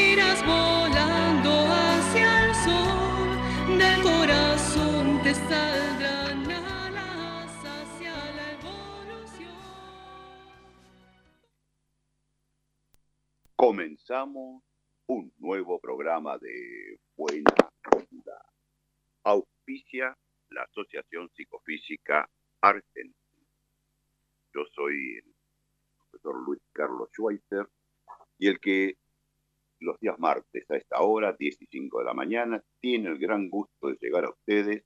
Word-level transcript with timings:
Irás 0.00 0.40
volando 0.46 1.50
hacia 1.50 2.46
el 2.46 2.54
sol, 2.54 3.78
del 3.78 4.02
corazón 4.02 5.22
te 5.22 5.34
saldrán 5.34 6.50
alas 6.50 7.64
hacia 7.64 8.14
la 8.34 8.52
evolución. 8.52 9.54
Comenzamos 13.56 14.62
un 15.06 15.32
nuevo 15.38 15.78
programa 15.80 16.38
de 16.38 16.98
Buena 17.16 17.54
Onda. 17.92 18.44
Auspicia 19.24 20.16
la 20.50 20.62
Asociación 20.62 21.30
Psicofísica 21.34 22.28
Argentina. 22.60 23.14
Yo 24.52 24.62
soy 24.74 25.18
el 25.18 25.34
profesor 25.98 26.42
Luis 26.44 26.60
Carlos 26.72 27.08
Schweitzer 27.12 27.68
y 28.38 28.48
el 28.48 28.58
que 28.58 28.96
los 29.80 29.98
días 30.00 30.18
martes 30.18 30.70
a 30.70 30.76
esta 30.76 31.00
hora, 31.00 31.32
10 31.32 31.62
y 31.62 31.66
5 31.66 31.98
de 31.98 32.04
la 32.04 32.14
mañana, 32.14 32.62
tiene 32.80 33.08
el 33.10 33.18
gran 33.18 33.48
gusto 33.48 33.88
de 33.88 33.96
llegar 34.00 34.24
a 34.24 34.30
ustedes 34.30 34.84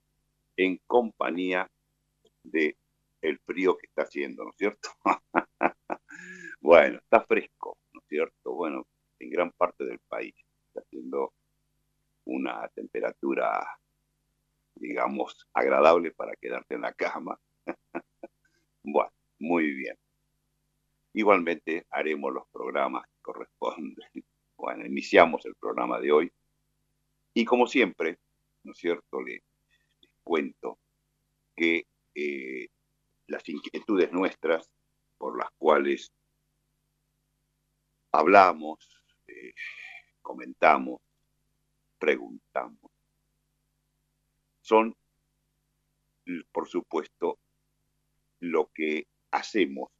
en 0.57 0.79
compañía 0.87 1.69
de 2.43 2.77
el 3.21 3.39
frío 3.39 3.77
que 3.77 3.87
está 3.87 4.03
haciendo, 4.03 4.43
¿no 4.43 4.51
es 4.51 4.57
cierto? 4.57 4.89
bueno, 6.61 6.99
está 6.99 7.21
fresco, 7.21 7.77
¿no 7.93 7.99
es 8.01 8.07
cierto? 8.07 8.53
Bueno, 8.53 8.87
en 9.19 9.29
gran 9.29 9.51
parte 9.51 9.83
del 9.83 9.99
país 10.07 10.35
está 10.67 10.81
haciendo 10.81 11.33
una 12.25 12.67
temperatura, 12.69 13.65
digamos, 14.75 15.47
agradable 15.53 16.11
para 16.11 16.35
quedarse 16.35 16.75
en 16.75 16.81
la 16.81 16.93
cama. 16.93 17.39
bueno, 18.83 19.11
muy 19.39 19.71
bien. 19.71 19.97
Igualmente 21.13 21.85
haremos 21.89 22.33
los 22.33 22.47
programas 22.49 23.05
que 23.07 23.21
corresponden. 23.21 24.25
Bueno, 24.65 24.83
iniciamos 24.83 25.45
el 25.45 25.53
programa 25.53 25.99
de 25.99 26.11
hoy. 26.11 26.33
Y 27.35 27.45
como 27.45 27.67
siempre, 27.67 28.17
¿no 28.63 28.71
es 28.71 28.79
cierto? 28.79 29.21
Les, 29.21 29.43
cuento 30.23 30.79
que 31.55 31.85
eh, 32.15 32.69
las 33.27 33.47
inquietudes 33.47 34.11
nuestras 34.11 34.67
por 35.19 35.37
las 35.37 35.51
cuales 35.59 36.11
hablamos, 38.11 39.03
eh, 39.27 39.53
comentamos, 40.23 40.99
preguntamos, 41.99 42.91
son, 44.61 44.95
por 46.51 46.67
supuesto, 46.67 47.37
lo 48.39 48.71
que 48.73 49.05
hacemos, 49.29 49.91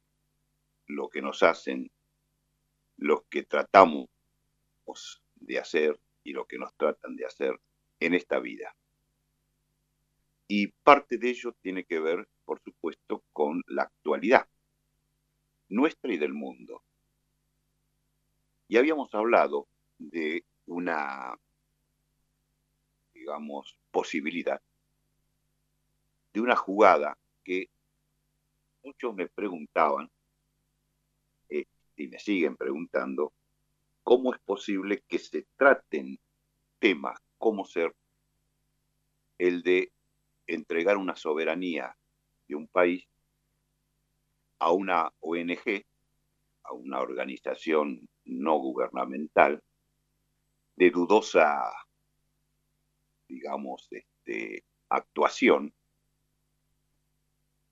lo 0.88 1.08
que 1.08 1.22
nos 1.22 1.44
hacen, 1.44 1.88
lo 2.96 3.24
que 3.30 3.44
tratamos 3.44 4.08
de 5.36 5.58
hacer 5.58 6.00
y 6.22 6.32
lo 6.32 6.46
que 6.46 6.58
nos 6.58 6.74
tratan 6.76 7.16
de 7.16 7.26
hacer 7.26 7.60
en 8.00 8.14
esta 8.14 8.38
vida. 8.38 8.74
Y 10.48 10.68
parte 10.68 11.18
de 11.18 11.30
ello 11.30 11.52
tiene 11.60 11.84
que 11.84 11.98
ver, 11.98 12.28
por 12.44 12.60
supuesto, 12.60 13.24
con 13.32 13.62
la 13.66 13.82
actualidad 13.84 14.48
nuestra 15.68 16.12
y 16.12 16.18
del 16.18 16.32
mundo. 16.32 16.82
Y 18.68 18.76
habíamos 18.76 19.14
hablado 19.14 19.68
de 19.98 20.44
una, 20.66 21.38
digamos, 23.14 23.78
posibilidad, 23.90 24.60
de 26.32 26.40
una 26.40 26.56
jugada 26.56 27.16
que 27.44 27.70
muchos 28.82 29.14
me 29.14 29.28
preguntaban, 29.28 30.10
eh, 31.48 31.66
y 31.96 32.08
me 32.08 32.18
siguen 32.18 32.56
preguntando, 32.56 33.32
cómo 34.06 34.32
es 34.32 34.38
posible 34.38 35.02
que 35.08 35.18
se 35.18 35.48
traten 35.56 36.20
temas 36.78 37.18
como 37.38 37.64
ser 37.64 37.92
el 39.36 39.64
de 39.64 39.90
entregar 40.46 40.96
una 40.96 41.16
soberanía 41.16 41.96
de 42.46 42.54
un 42.54 42.68
país 42.68 43.04
a 44.60 44.70
una 44.70 45.12
ONG, 45.18 45.84
a 46.62 46.72
una 46.72 47.00
organización 47.00 48.08
no 48.24 48.58
gubernamental, 48.58 49.60
de 50.76 50.90
dudosa, 50.90 51.72
digamos, 53.26 53.88
este, 53.90 54.62
actuación, 54.88 55.74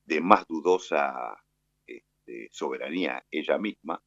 de 0.04 0.20
más 0.20 0.44
dudosa 0.48 1.40
este, 1.86 2.48
soberanía 2.50 3.24
ella 3.30 3.56
misma, 3.56 4.02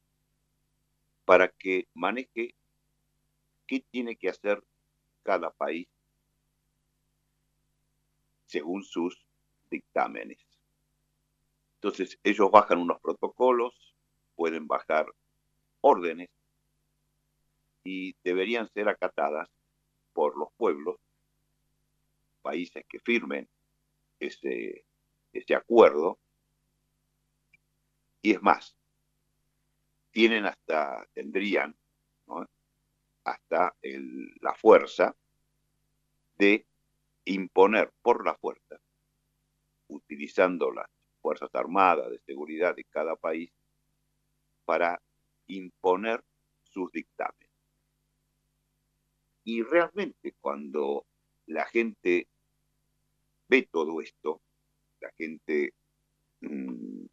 para 1.28 1.50
que 1.50 1.86
maneje 1.92 2.54
qué 3.66 3.84
tiene 3.90 4.16
que 4.16 4.30
hacer 4.30 4.64
cada 5.22 5.50
país 5.50 5.86
según 8.46 8.82
sus 8.82 9.26
dictámenes. 9.68 10.38
Entonces, 11.74 12.18
ellos 12.24 12.50
bajan 12.50 12.78
unos 12.78 12.98
protocolos, 13.02 13.94
pueden 14.36 14.66
bajar 14.66 15.04
órdenes 15.82 16.30
y 17.84 18.16
deberían 18.24 18.66
ser 18.72 18.88
acatadas 18.88 19.50
por 20.14 20.34
los 20.34 20.48
pueblos, 20.56 20.96
países 22.40 22.86
que 22.88 23.00
firmen 23.00 23.46
ese, 24.18 24.82
acuerdo. 25.54 26.18
Y 28.22 28.32
es 28.32 28.40
más, 28.40 28.78
tienen 30.10 30.46
hasta, 30.46 31.06
tendrían 31.12 31.76
¿no? 32.26 32.46
hasta 33.24 33.74
la 34.40 34.54
fuerza 34.54 35.14
de 36.36 36.66
imponer 37.24 37.92
por 38.02 38.24
la 38.24 38.34
fuerza, 38.34 38.80
utilizando 39.88 40.70
las 40.70 40.86
Fuerzas 41.20 41.50
Armadas 41.54 42.10
de 42.10 42.20
Seguridad 42.20 42.74
de 42.74 42.84
cada 42.84 43.16
país, 43.16 43.52
para 44.64 45.00
imponer 45.46 46.22
sus 46.62 46.92
dictámenes. 46.92 47.48
Y 49.44 49.62
realmente 49.62 50.34
cuando 50.40 51.06
la 51.46 51.64
gente 51.66 52.28
ve 53.48 53.68
todo 53.70 54.00
esto, 54.00 54.40
la 55.00 55.10
gente, 55.12 55.72
mmm, 56.40 57.06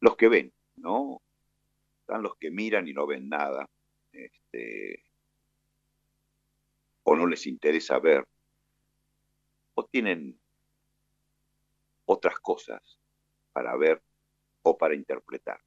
los 0.00 0.16
que 0.16 0.28
ven, 0.28 0.52
¿no? 0.76 1.22
Están 2.08 2.22
los 2.22 2.36
que 2.36 2.50
miran 2.50 2.88
y 2.88 2.94
no 2.94 3.06
ven 3.06 3.28
nada, 3.28 3.68
este, 4.12 5.04
o 7.02 7.14
no 7.14 7.26
les 7.26 7.46
interesa 7.46 7.98
ver, 7.98 8.26
o 9.74 9.84
tienen 9.84 10.40
otras 12.06 12.40
cosas 12.40 12.80
para 13.52 13.76
ver 13.76 14.02
o 14.62 14.78
para 14.78 14.94
interpretar. 14.94 15.60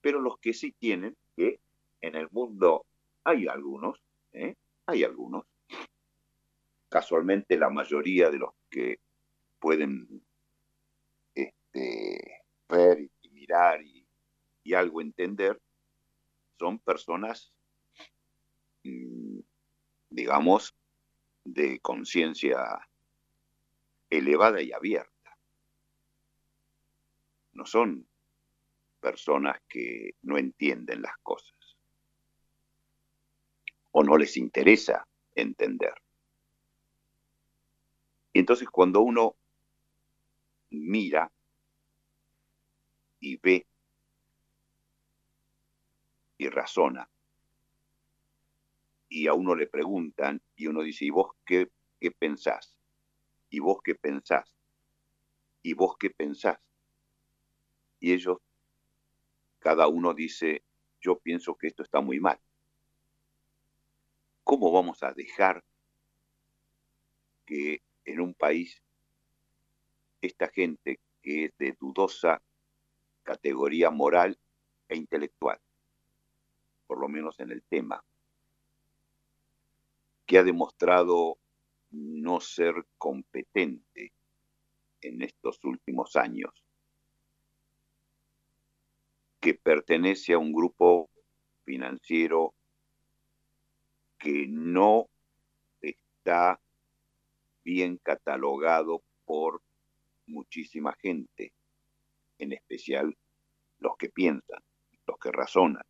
Pero 0.00 0.20
los 0.20 0.40
que 0.40 0.52
sí 0.52 0.72
tienen, 0.72 1.16
que 1.36 1.60
en 2.00 2.16
el 2.16 2.28
mundo 2.32 2.84
hay 3.22 3.46
algunos, 3.46 4.02
¿eh? 4.32 4.56
hay 4.86 5.04
algunos, 5.04 5.44
casualmente 6.88 7.56
la 7.56 7.70
mayoría 7.70 8.28
de 8.28 8.38
los 8.38 8.50
que 8.68 8.98
pueden 9.60 10.26
este, 11.32 12.42
ver 12.68 13.08
y 13.22 13.28
mirar 13.30 13.80
y, 13.82 13.95
y, 14.66 14.74
algo 14.74 15.00
entender, 15.00 15.60
son 16.58 16.78
personas, 16.78 17.52
mmm, 18.82 19.38
digamos, 20.10 20.74
de 21.44 21.78
conciencia 21.80 22.58
elevada 24.10 24.60
y 24.60 24.72
abierta. 24.72 25.38
No 27.52 27.64
son 27.64 28.08
personas 29.00 29.60
que 29.68 30.16
no 30.22 30.36
entienden 30.36 31.02
las 31.02 31.16
cosas 31.22 31.56
o 33.92 34.02
no 34.02 34.16
les 34.18 34.36
interesa 34.36 35.06
entender. 35.34 35.94
Y 38.32 38.40
entonces 38.40 38.68
cuando 38.68 39.00
uno 39.00 39.36
mira 40.70 41.32
y 43.20 43.36
ve 43.36 43.66
y 46.38 46.48
razona. 46.48 47.10
Y 49.08 49.26
a 49.28 49.34
uno 49.34 49.54
le 49.54 49.66
preguntan 49.66 50.42
y 50.56 50.66
uno 50.66 50.82
dice, 50.82 51.04
¿y 51.04 51.10
vos 51.10 51.32
qué, 51.44 51.70
qué 52.00 52.10
pensás? 52.10 52.76
¿Y 53.50 53.60
vos 53.60 53.78
qué 53.82 53.94
pensás? 53.94 54.52
¿Y 55.62 55.74
vos 55.74 55.96
qué 55.98 56.10
pensás? 56.10 56.58
Y 58.00 58.12
ellos, 58.12 58.38
cada 59.58 59.88
uno 59.88 60.12
dice, 60.12 60.64
yo 61.00 61.18
pienso 61.18 61.54
que 61.56 61.68
esto 61.68 61.82
está 61.82 62.00
muy 62.00 62.20
mal. 62.20 62.40
¿Cómo 64.44 64.70
vamos 64.70 65.02
a 65.02 65.12
dejar 65.12 65.64
que 67.44 67.82
en 68.04 68.20
un 68.20 68.34
país 68.34 68.82
esta 70.20 70.48
gente 70.48 71.00
que 71.22 71.46
es 71.46 71.58
de 71.58 71.76
dudosa 71.78 72.42
categoría 73.22 73.90
moral 73.90 74.38
e 74.88 74.96
intelectual, 74.96 75.60
por 76.86 77.00
lo 77.00 77.08
menos 77.08 77.38
en 77.40 77.50
el 77.50 77.62
tema, 77.62 78.04
que 80.26 80.38
ha 80.38 80.42
demostrado 80.42 81.38
no 81.90 82.40
ser 82.40 82.74
competente 82.98 84.12
en 85.00 85.22
estos 85.22 85.62
últimos 85.64 86.16
años, 86.16 86.64
que 89.40 89.54
pertenece 89.54 90.32
a 90.32 90.38
un 90.38 90.52
grupo 90.52 91.08
financiero 91.64 92.54
que 94.18 94.46
no 94.48 95.08
está 95.80 96.60
bien 97.62 97.98
catalogado 97.98 99.02
por 99.24 99.62
muchísima 100.26 100.94
gente, 101.00 101.52
en 102.38 102.52
especial 102.52 103.16
los 103.78 103.96
que 103.96 104.08
piensan, 104.08 104.60
los 105.06 105.18
que 105.18 105.30
razonan. 105.30 105.84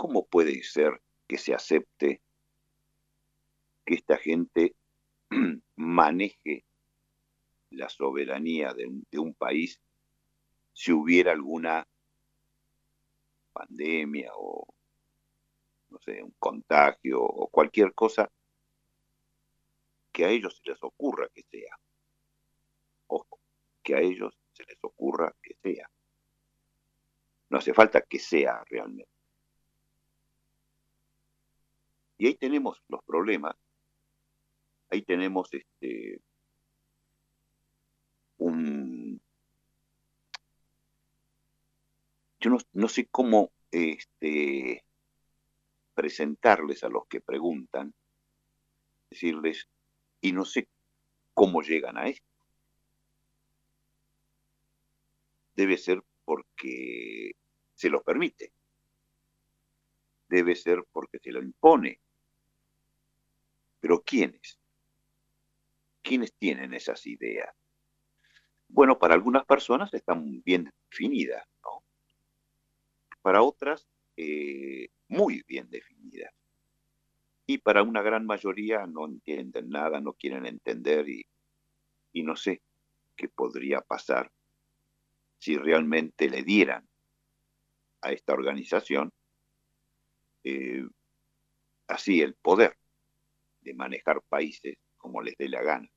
¿Cómo 0.00 0.26
puede 0.26 0.62
ser 0.62 1.02
que 1.28 1.36
se 1.36 1.52
acepte 1.52 2.22
que 3.84 3.96
esta 3.96 4.16
gente 4.16 4.74
maneje 5.76 6.64
la 7.68 7.90
soberanía 7.90 8.72
de 8.72 9.18
un, 9.18 9.34
país 9.34 9.78
si 10.72 10.90
hubiera 10.90 11.32
alguna 11.32 11.86
pandemia 13.52 14.30
o, 14.36 14.72
no 15.90 15.98
sé, 15.98 16.22
un 16.22 16.34
contagio 16.38 17.22
o 17.22 17.48
cualquier 17.48 17.92
cosa 17.92 18.32
que 20.12 20.24
a 20.24 20.30
ellos 20.30 20.62
se 20.64 20.70
les 20.72 20.82
ocurra 20.82 21.28
que 21.28 21.42
sea. 21.42 21.78
Ojo, 23.08 23.38
que 23.82 23.96
a 23.96 24.00
ellos 24.00 24.34
se 24.54 24.64
les 24.64 24.78
ocurra 24.80 25.36
que 25.42 25.56
sea. 25.62 25.90
No 27.50 27.58
hace 27.58 27.74
falta 27.74 28.00
que 28.00 28.18
sea 28.18 28.64
realmente. 28.64 29.09
Y 32.20 32.26
ahí 32.26 32.34
tenemos 32.34 32.82
los 32.88 33.02
problemas. 33.02 33.56
Ahí 34.90 35.00
tenemos 35.00 35.48
este 35.54 36.20
un 38.36 39.22
yo 42.40 42.50
no, 42.50 42.58
no 42.74 42.88
sé 42.88 43.06
cómo 43.06 43.52
este 43.70 44.84
presentarles 45.94 46.84
a 46.84 46.90
los 46.90 47.06
que 47.06 47.22
preguntan, 47.22 47.94
decirles, 49.08 49.70
y 50.20 50.32
no 50.32 50.44
sé 50.44 50.68
cómo 51.32 51.62
llegan 51.62 51.96
a 51.96 52.06
esto. 52.06 52.28
Debe 55.54 55.78
ser 55.78 56.02
porque 56.26 57.32
se 57.72 57.88
lo 57.88 58.02
permite. 58.02 58.52
Debe 60.28 60.54
ser 60.54 60.84
porque 60.92 61.18
se 61.18 61.32
lo 61.32 61.42
impone. 61.42 61.98
Pero 63.80 64.02
¿quiénes? 64.02 64.58
¿Quiénes 66.02 66.34
tienen 66.34 66.74
esas 66.74 67.06
ideas? 67.06 67.54
Bueno, 68.68 68.98
para 68.98 69.14
algunas 69.14 69.44
personas 69.44 69.92
están 69.92 70.42
bien 70.42 70.72
definidas, 70.90 71.46
¿no? 71.62 71.82
Para 73.22 73.42
otras, 73.42 73.88
eh, 74.16 74.88
muy 75.08 75.42
bien 75.46 75.68
definidas 75.70 76.32
y 77.50 77.58
para 77.58 77.82
una 77.82 78.00
gran 78.00 78.26
mayoría 78.26 78.86
no 78.86 79.06
entienden 79.06 79.70
nada, 79.70 80.00
no 80.00 80.12
quieren 80.12 80.46
entender 80.46 81.08
y, 81.08 81.26
no 82.22 82.36
sé 82.36 82.62
qué 83.16 83.28
podría 83.28 83.80
pasar 83.80 84.30
si 85.38 85.56
realmente 85.56 86.30
le 86.30 86.44
dieran 86.44 86.88
a 88.02 88.12
esta 88.12 88.34
organización 88.34 89.12
eh, 90.44 90.86
así 91.88 92.20
el 92.20 92.34
poder 92.34 92.79
de 93.60 93.74
manejar 93.74 94.22
países 94.28 94.76
como 94.96 95.22
les 95.22 95.36
dé 95.36 95.48
la 95.48 95.62
gana. 95.62 95.88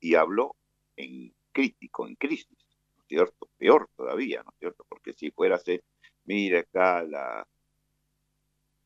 Y 0.00 0.14
hablo 0.14 0.56
en 0.96 1.34
crítico, 1.52 2.06
en 2.06 2.14
crisis, 2.16 2.58
¿no 2.96 3.02
es 3.02 3.08
cierto? 3.08 3.48
Peor 3.56 3.88
todavía, 3.96 4.42
¿no 4.42 4.50
es 4.50 4.58
cierto? 4.58 4.84
Porque 4.88 5.12
si 5.12 5.30
fuera 5.30 5.56
así, 5.56 5.80
mira 6.24 6.60
acá 6.60 7.02
la, 7.02 7.46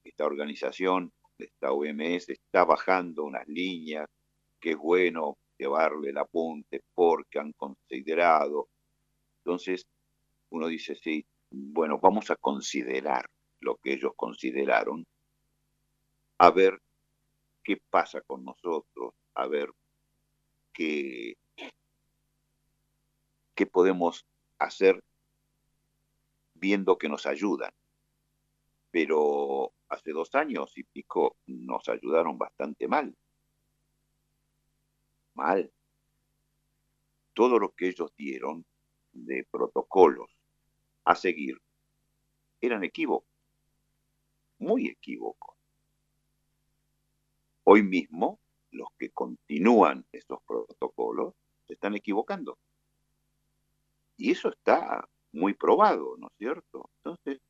esta 0.04 0.26
organización, 0.26 1.12
esta 1.38 1.72
OMS, 1.72 2.28
está 2.30 2.64
bajando 2.64 3.25
unas 3.25 3.46
líneas, 3.48 4.08
que 4.60 4.70
es 4.70 4.76
bueno 4.76 5.38
llevarle 5.56 6.10
el 6.10 6.19
apunte 6.19 6.82
porque 6.94 7.38
han 7.38 7.52
considerado. 7.52 8.69
Entonces, 9.38 9.86
uno 10.50 10.69
dice, 10.69 10.94
sí, 10.94 11.25
bueno, 11.50 11.98
vamos 11.98 12.30
a 12.30 12.36
considerar 12.36 13.28
lo 13.60 13.76
que 13.76 13.94
ellos 13.94 14.12
consideraron, 14.16 15.06
a 16.38 16.50
ver 16.50 16.81
qué 17.64 17.76
pasa 17.90 18.20
con 18.20 18.44
nosotros, 18.44 19.14
a 19.35 19.46
ver 19.46 19.70
qué, 20.73 21.37
qué 23.55 23.67
podemos 23.67 24.25
hacer 24.58 25.02
viendo 26.55 26.96
que 26.96 27.08
nos 27.08 27.26
ayudan. 27.26 27.73
Pero 28.90 29.73
hace 29.88 30.12
dos 30.12 30.35
años 30.35 30.76
y 30.79 30.85
pico 30.85 31.37
nos 31.46 31.88
ayudaron 31.88 32.38
bastante 32.38 32.88
mal. 32.88 33.14
Mal. 35.35 35.70
Todo 37.35 37.59
lo 37.59 37.75
que 37.75 37.88
ellos 37.88 38.12
dieron 38.16 38.64
de 39.12 39.47
protocolos 39.50 40.30
a 41.04 41.14
seguir 41.14 41.61
eran 42.61 42.83
equívocos, 42.83 43.28
muy 44.59 44.88
equívocos. 44.88 45.58
Hoy 47.70 47.82
mismo 47.82 48.40
los 48.70 48.88
que 48.98 49.10
continúan 49.10 50.06
esos 50.10 50.42
protocolos 50.44 51.34
se 51.66 51.75
están 51.75 51.94
equivocando. 51.94 52.56
Y 54.16 54.30
eso 54.30 54.48
está 54.48 55.06
muy 55.32 55.52
probado, 55.52 56.16
¿no 56.16 56.28
es 56.28 56.32
cierto? 56.38 56.88
Entonces, 56.96 57.42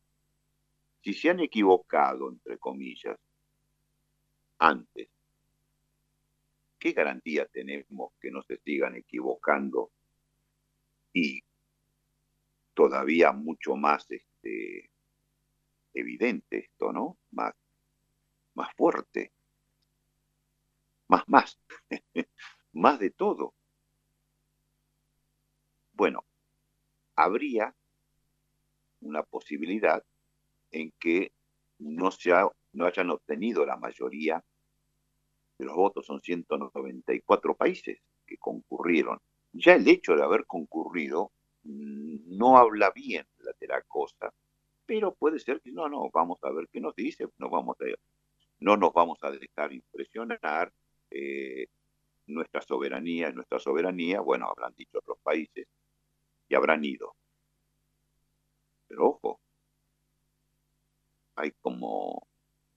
si 1.05 1.15
se 1.15 1.31
han 1.31 1.39
equivocado, 1.39 2.31
entre 2.31 2.59
comillas, 2.59 3.17
antes, 4.59 5.09
¿qué 6.81 6.91
garantía 6.91 7.47
tenemos 7.47 8.13
que 8.21 8.33
no 8.33 8.43
se 8.43 8.57
sigan 8.57 8.97
equivocando 8.97 9.93
y 11.13 11.43
todavía 12.75 13.31
mucho 13.31 13.77
más 13.77 14.11
este, 14.11 14.91
evidente 15.95 16.59
esto, 16.59 16.93
¿no? 16.93 17.19
Más, 17.31 17.55
más 18.55 18.75
fuerte, 18.75 19.31
más, 21.09 21.25
más, 21.29 21.59
más 22.73 22.99
de 22.99 23.11
todo. 23.11 23.55
Bueno, 25.93 26.25
habría 27.17 27.75
una 29.01 29.23
posibilidad 29.23 30.05
en 30.71 30.93
que 30.99 31.33
no, 31.79 32.11
no 32.73 32.87
hayan 32.87 33.11
obtenido 33.11 33.67
la 33.67 33.77
mayoría 33.77 34.45
de 35.59 35.65
los 35.65 35.75
votos, 35.75 36.07
son 36.07 36.21
194 36.21 37.57
países 37.57 37.99
que 38.27 38.37
concurrieron. 38.39 39.19
Ya 39.53 39.75
el 39.75 39.89
hecho 39.89 40.15
de 40.15 40.23
haber 40.23 40.47
concurrido 40.47 41.33
mm, 41.65 42.37
no 42.39 42.59
habla 42.59 42.93
bien 42.95 43.27
de 43.59 43.67
la 43.67 43.83
cosa, 43.83 44.33
pero 44.87 45.15
puede 45.15 45.39
ser 45.41 45.61
que 45.61 45.73
no, 45.73 45.89
no, 45.89 46.11
vamos 46.13 46.39
a 46.43 46.51
ver 46.51 46.69
qué 46.73 46.81
nos 46.81 46.95
dice, 46.95 47.27
no, 47.39 47.51
vamos 47.51 47.77
a, 47.81 47.85
no 48.61 48.77
nos 48.77 48.93
vamos 48.93 49.19
a 49.23 49.31
dejar 49.31 49.73
impresionar, 49.73 50.73
eh, 51.11 51.67
nuestra 52.27 52.61
soberanía 52.63 53.29
es 53.29 53.35
nuestra 53.35 53.59
soberanía, 53.59 54.21
bueno, 54.21 54.49
habrán 54.49 54.75
dicho 54.77 54.99
otros 54.99 55.19
países 55.23 55.67
y 56.49 56.55
habrán 56.55 56.85
ido. 56.85 57.15
Pero 58.89 59.09
ojo, 59.09 59.41
hay 61.37 61.53
como 61.61 62.27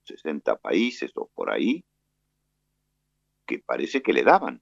60 0.04 0.58
países 0.58 1.12
o 1.16 1.28
por 1.34 1.50
ahí 1.52 1.84
que 3.46 3.60
parece 3.60 4.02
que 4.02 4.14
le 4.14 4.24
daban 4.24 4.62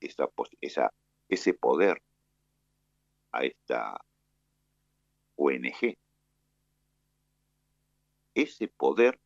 esa, 0.00 0.28
esa, 0.60 0.92
ese 1.28 1.54
poder 1.54 2.02
a 3.32 3.44
esta 3.44 3.98
ONG. 5.36 5.96
Ese 8.34 8.68
poder 8.68 9.18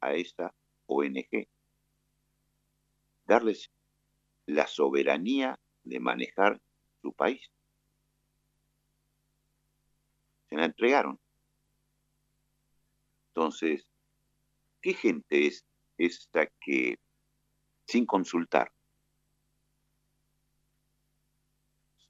a 0.00 0.14
esa 0.14 0.54
ONG. 0.86 1.48
Darles 3.26 3.70
la 4.46 4.66
soberanía 4.66 5.58
de 5.84 6.00
manejar 6.00 6.60
su 7.02 7.12
país. 7.12 7.50
Se 10.48 10.56
la 10.56 10.64
entregaron. 10.64 11.18
Entonces, 13.28 13.86
¿qué 14.80 14.94
gente 14.94 15.46
es 15.46 15.64
esta 15.98 16.46
que 16.60 16.98
sin 17.86 18.06
consultar, 18.06 18.72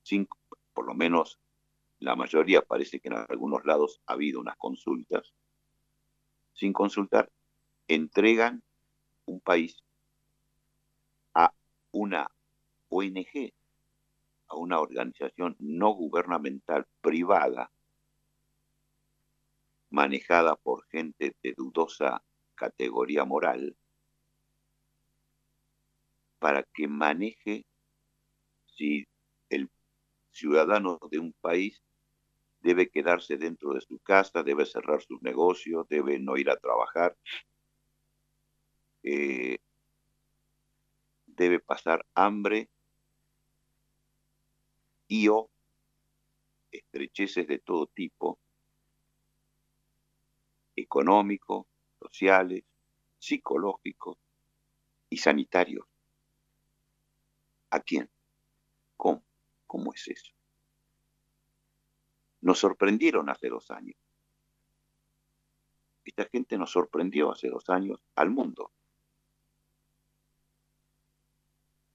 sin, 0.02 0.28
por 0.72 0.86
lo 0.86 0.94
menos 0.94 1.38
la 1.98 2.14
mayoría 2.14 2.62
parece 2.62 3.00
que 3.00 3.08
en 3.08 3.14
algunos 3.14 3.64
lados 3.64 4.00
ha 4.06 4.12
habido 4.12 4.40
unas 4.40 4.56
consultas, 4.56 5.34
sin 6.54 6.72
consultar, 6.72 7.30
entregan 7.88 8.62
un 9.26 9.40
país 9.40 9.82
una 11.96 12.30
ONG, 12.90 13.52
a 14.48 14.56
una 14.56 14.80
organización 14.80 15.56
no 15.58 15.90
gubernamental 15.90 16.86
privada 17.00 17.72
manejada 19.88 20.56
por 20.56 20.84
gente 20.88 21.34
de 21.42 21.54
dudosa 21.56 22.22
categoría 22.54 23.24
moral, 23.24 23.74
para 26.38 26.62
que 26.64 26.86
maneje 26.86 27.64
si 28.76 29.06
el 29.48 29.70
ciudadano 30.32 30.98
de 31.10 31.18
un 31.18 31.32
país 31.32 31.82
debe 32.60 32.90
quedarse 32.90 33.38
dentro 33.38 33.72
de 33.72 33.80
su 33.80 33.98
casa, 34.00 34.42
debe 34.42 34.66
cerrar 34.66 35.00
sus 35.00 35.22
negocios, 35.22 35.88
debe 35.88 36.18
no 36.18 36.36
ir 36.36 36.50
a 36.50 36.56
trabajar, 36.56 37.16
eh, 39.02 39.58
debe 41.36 41.60
pasar 41.60 42.04
hambre 42.14 42.68
y 45.08 45.28
estrecheces 46.70 47.46
de 47.46 47.58
todo 47.58 47.86
tipo, 47.86 48.38
económicos, 50.74 51.66
sociales, 51.98 52.64
psicológicos 53.18 54.18
y 55.08 55.18
sanitarios. 55.18 55.86
¿A 57.70 57.80
quién? 57.80 58.10
¿Cómo? 58.96 59.22
¿Cómo 59.66 59.92
es 59.92 60.08
eso? 60.08 60.32
Nos 62.40 62.58
sorprendieron 62.58 63.28
hace 63.28 63.48
dos 63.48 63.70
años. 63.70 63.96
Esta 66.04 66.26
gente 66.26 66.56
nos 66.56 66.70
sorprendió 66.70 67.32
hace 67.32 67.48
dos 67.48 67.68
años 67.68 68.00
al 68.14 68.30
mundo. 68.30 68.70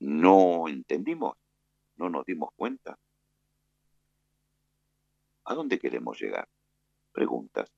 No 0.02 0.68
entendimos, 0.68 1.38
no 1.98 2.10
nos 2.10 2.26
dimos 2.26 2.50
cuenta. 2.56 2.98
¿A 5.44 5.54
dónde 5.54 5.78
queremos 5.78 6.20
llegar? 6.20 6.50
Preguntas. 7.12 7.72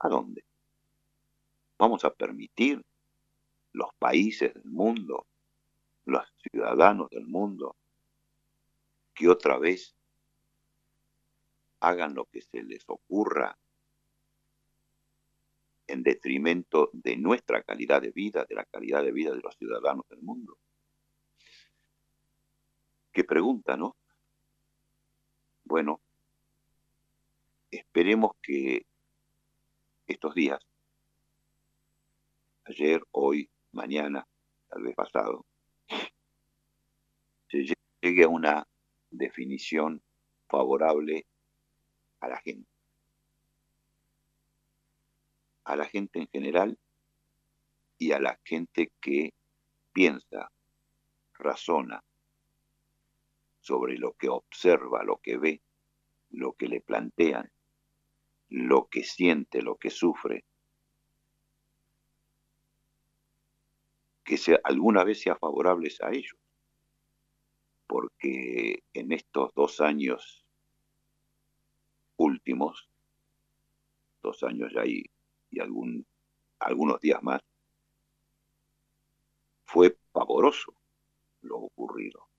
¿A 0.00 0.08
dónde? 0.08 0.44
¿Vamos 1.78 2.04
a 2.04 2.12
permitir 2.12 2.84
los 3.72 3.94
países 4.00 4.52
del 4.52 4.64
mundo, 4.64 5.28
los 6.06 6.24
ciudadanos 6.42 7.08
del 7.10 7.28
mundo, 7.28 7.76
que 9.14 9.28
otra 9.28 9.58
vez 9.58 9.94
hagan 11.78 12.14
lo 12.14 12.24
que 12.24 12.42
se 12.42 12.64
les 12.64 12.82
ocurra 12.88 13.56
en 15.86 16.02
detrimento 16.02 16.90
de 16.92 17.16
nuestra 17.16 17.62
calidad 17.62 18.02
de 18.02 18.10
vida, 18.10 18.44
de 18.44 18.56
la 18.56 18.64
calidad 18.64 19.04
de 19.04 19.12
vida 19.12 19.30
de 19.30 19.40
los 19.40 19.54
ciudadanos 19.56 20.08
del 20.08 20.22
mundo? 20.22 20.58
Qué 23.12 23.24
pregunta, 23.24 23.76
¿no? 23.76 23.96
Bueno, 25.64 26.00
esperemos 27.70 28.36
que 28.40 28.86
estos 30.06 30.34
días, 30.34 30.60
ayer, 32.66 33.02
hoy, 33.10 33.50
mañana, 33.72 34.26
tal 34.68 34.82
vez 34.82 34.94
pasado, 34.94 35.44
se 37.48 37.74
llegue 38.00 38.24
a 38.24 38.28
una 38.28 38.66
definición 39.10 40.02
favorable 40.48 41.26
a 42.20 42.28
la 42.28 42.38
gente. 42.38 42.70
A 45.64 45.74
la 45.74 45.86
gente 45.86 46.20
en 46.20 46.28
general 46.28 46.78
y 47.98 48.12
a 48.12 48.20
la 48.20 48.38
gente 48.44 48.92
que 49.00 49.34
piensa, 49.92 50.50
razona 51.34 52.04
sobre 53.60 53.96
lo 53.98 54.12
que 54.14 54.28
observa, 54.28 55.04
lo 55.04 55.18
que 55.18 55.36
ve, 55.36 55.62
lo 56.30 56.52
que 56.54 56.68
le 56.68 56.80
plantean 56.80 57.50
lo 58.50 58.88
que 58.88 59.04
siente, 59.04 59.62
lo 59.62 59.76
que 59.76 59.90
sufre, 59.90 60.44
que 64.24 64.36
sea, 64.36 64.60
alguna 64.64 65.04
vez 65.04 65.22
sea 65.22 65.36
favorables 65.36 66.00
a 66.02 66.10
ellos, 66.10 66.36
porque 67.86 68.82
en 68.92 69.12
estos 69.12 69.54
dos 69.54 69.80
años 69.80 70.44
últimos, 72.16 72.88
dos 74.20 74.42
años 74.42 74.72
ya 74.74 74.84
y, 74.84 75.04
y 75.50 75.60
algunos 75.60 77.00
días 77.00 77.22
más, 77.22 77.40
fue 79.64 79.96
pavoroso 80.12 80.74
lo 81.42 81.58
ocurrido. 81.58 82.29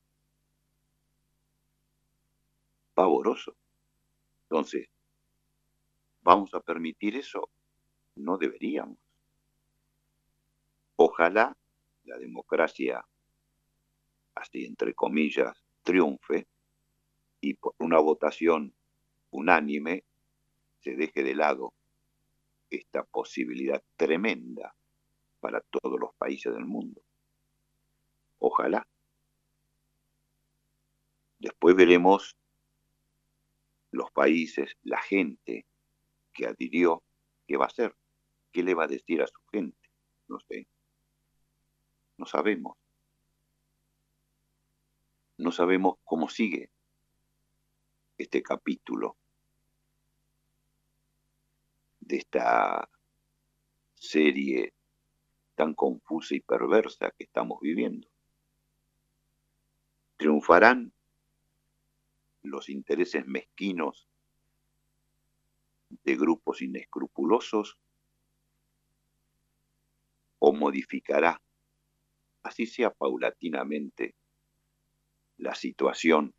Entonces, 4.43 4.89
¿Vamos 6.23 6.53
a 6.53 6.59
permitir 6.59 7.15
eso? 7.15 7.49
No 8.15 8.37
deberíamos. 8.37 8.99
Ojalá 10.97 11.57
la 12.03 12.17
democracia, 12.17 13.03
así 14.35 14.65
entre 14.65 14.93
comillas, 14.93 15.63
triunfe 15.81 16.47
y 17.39 17.55
por 17.55 17.73
una 17.79 17.97
votación 17.99 18.75
unánime 19.31 20.03
se 20.79 20.95
deje 20.95 21.23
de 21.23 21.33
lado 21.33 21.73
esta 22.69 23.03
posibilidad 23.03 23.83
tremenda 23.95 24.75
para 25.39 25.61
todos 25.61 25.99
los 25.99 26.13
países 26.15 26.53
del 26.53 26.65
mundo. 26.65 27.01
Ojalá. 28.37 28.87
Después 31.39 31.75
veremos 31.75 32.37
los 33.91 34.11
países, 34.11 34.77
la 34.83 35.01
gente, 35.01 35.65
que 36.33 36.47
adhirió, 36.47 37.03
¿qué 37.47 37.57
va 37.57 37.65
a 37.65 37.67
hacer? 37.67 37.95
¿Qué 38.51 38.63
le 38.63 38.73
va 38.73 38.85
a 38.85 38.87
decir 38.87 39.21
a 39.21 39.27
su 39.27 39.39
gente? 39.51 39.89
No 40.27 40.39
sé. 40.39 40.67
No 42.17 42.25
sabemos. 42.25 42.77
No 45.37 45.51
sabemos 45.51 45.95
cómo 46.03 46.29
sigue 46.29 46.69
este 48.17 48.41
capítulo 48.43 49.17
de 51.99 52.17
esta 52.17 52.89
serie 53.95 54.73
tan 55.55 55.73
confusa 55.73 56.35
y 56.35 56.41
perversa 56.41 57.11
que 57.11 57.23
estamos 57.23 57.59
viviendo. 57.61 58.07
Triunfarán 60.17 60.93
los 62.43 62.69
intereses 62.69 63.25
mezquinos 63.25 64.07
de 65.89 66.15
grupos 66.15 66.61
inescrupulosos 66.61 67.77
o 70.39 70.53
modificará, 70.53 71.41
así 72.43 72.65
sea 72.65 72.89
paulatinamente, 72.91 74.15
la 75.37 75.53
situación 75.55 76.33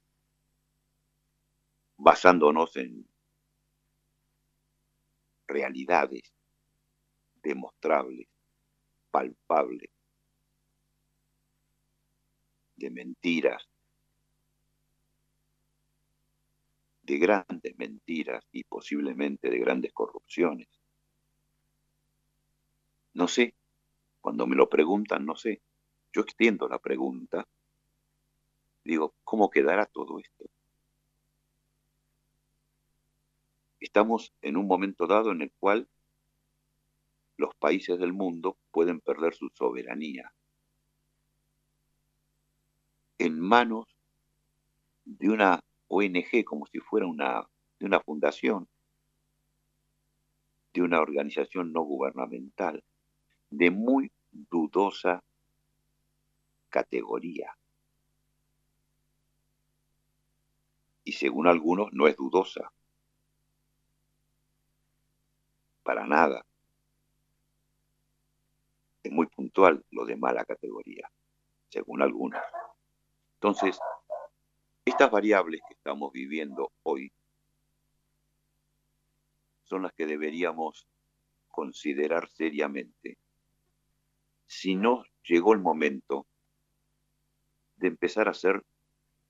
basándonos 1.97 2.77
en 2.77 3.07
realidades 5.47 6.33
demostrables, 7.43 8.29
palpables, 9.11 9.91
de 12.77 12.91
mentiras, 12.91 13.69
de 17.13 17.19
grandes 17.19 17.77
mentiras 17.77 18.43
y 18.53 18.65
posiblemente 18.65 19.51
de 19.51 19.59
grandes 19.59 19.93
corrupciones. 19.93 20.69
No 23.13 23.29
sé, 23.29 23.55
cuando 24.23 24.47
me 24.47 24.57
lo 24.57 24.71
preguntan, 24.71 25.27
no 25.27 25.37
sé. 25.37 25.61
Yo 26.15 26.23
extiendo 26.23 26.69
la 26.69 26.79
pregunta, 26.79 27.47
digo, 28.83 29.15
¿cómo 29.25 29.51
quedará 29.51 29.85
todo 29.85 30.19
esto? 30.21 30.47
Estamos 33.79 34.33
en 34.41 34.57
un 34.57 34.67
momento 34.67 35.07
dado 35.07 35.33
en 35.33 35.43
el 35.43 35.53
cual 35.53 35.87
los 37.37 37.55
países 37.57 37.99
del 37.99 38.15
mundo 38.15 38.57
pueden 38.71 39.01
perder 39.01 39.35
su 39.35 39.51
soberanía 39.51 40.33
en 43.19 43.39
manos 43.39 43.87
de 45.05 45.29
una 45.29 45.63
ONG 45.95 46.43
como 46.45 46.67
si 46.67 46.81
fuera 46.81 47.07
una, 47.07 47.47
de 47.79 47.85
una 47.85 48.01
fundación, 48.01 48.67
de 50.73 50.81
una 50.81 51.01
organización 51.03 51.71
no 51.71 51.83
gubernamental, 51.83 52.83
de 53.51 53.71
muy 53.71 54.11
dudosa 54.31 55.23
categoría. 56.71 57.55
Y 61.05 61.13
según 61.13 61.47
algunos 61.47 61.93
no 61.93 62.09
es 62.09 62.17
dudosa. 62.17 62.73
Para 65.83 66.07
nada. 66.07 66.47
Es 69.03 69.13
muy 69.13 69.27
puntual 69.27 69.85
lo 69.91 70.07
de 70.07 70.17
mala 70.17 70.47
categoría, 70.47 71.11
según 71.69 72.01
algunos. 72.01 72.41
Entonces, 73.35 73.79
estas 74.93 75.11
variables 75.11 75.63
que 75.67 75.73
estamos 75.73 76.13
viviendo 76.13 76.71
hoy 76.83 77.11
son 79.65 79.85
las 79.85 79.95
que 79.95 80.05
deberíamos 80.05 80.87
considerar 81.49 82.29
seriamente. 82.29 83.17
Si 84.45 84.75
no 84.75 85.03
llegó 85.25 85.55
el 85.55 85.61
momento 85.61 86.27
de 87.77 87.89
empezar 87.89 88.29
a 88.29 88.33
hacer 88.33 88.63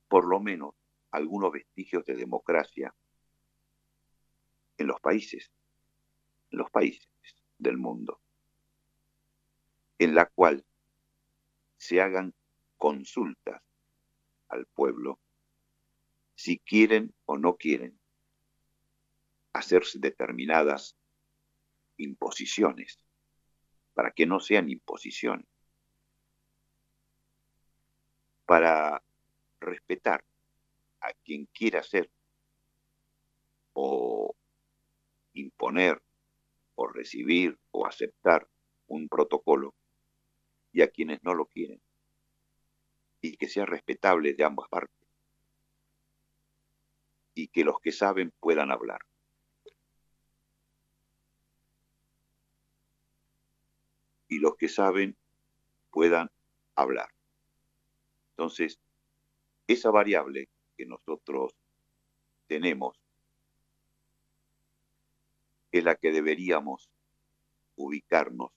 por 0.09 0.27
lo 0.27 0.41
menos 0.41 0.75
algunos 1.13 1.53
vestigios 1.53 2.05
de 2.07 2.17
democracia 2.17 2.93
en 4.79 4.89
los 4.89 5.01
países, 5.01 5.53
en 6.51 6.59
los 6.59 6.73
países 6.73 7.09
del 7.59 7.79
mundo, 7.79 8.21
en 10.01 10.17
la 10.17 10.27
cual 10.27 10.67
se 11.77 12.01
hagan 12.01 12.35
consultas 12.79 13.63
al 14.49 14.67
pueblo 14.67 15.21
si 16.43 16.59
quieren 16.59 17.15
o 17.25 17.39
no 17.39 17.55
quieren 17.57 18.01
hacerse 19.53 20.01
determinadas 20.01 20.97
imposiciones, 21.99 22.99
para 23.95 24.11
que 24.11 24.27
no 24.27 24.41
sean 24.41 24.69
imposiciones, 24.69 25.47
para 28.45 29.05
respetar 29.61 30.25
a 30.99 31.13
quien 31.25 31.47
quiera 31.47 31.81
ser 31.85 32.11
o 33.75 34.35
imponer 35.35 36.03
o 36.75 36.89
recibir 36.89 37.57
o 37.71 37.87
aceptar 37.87 38.49
un 38.89 39.09
protocolo 39.09 39.77
y 40.73 40.83
a 40.83 40.91
quienes 40.91 41.23
no 41.23 41.35
lo 41.35 41.47
quieren 41.47 41.81
y 43.21 43.37
que 43.37 43.47
sea 43.47 43.65
respetable 43.65 44.35
de 44.35 44.43
ambas 44.43 44.69
partes 44.69 45.02
y 47.35 47.49
que 47.49 47.65
los 47.65 47.79
que 47.81 47.93
saben 47.93 48.33
puedan 48.41 48.71
hablar. 48.71 49.01
Y 54.29 54.39
los 54.39 54.57
que 54.57 54.69
saben 54.69 55.17
puedan 55.91 56.31
hablar. 56.75 57.09
Entonces, 58.31 58.81
esa 59.67 59.91
variable 59.91 60.49
que 60.77 60.87
nosotros 60.87 61.55
tenemos 62.47 62.99
es 65.71 65.85
la 65.85 65.95
que 65.97 66.13
deberíamos 66.13 66.91
ubicarnos 67.77 68.51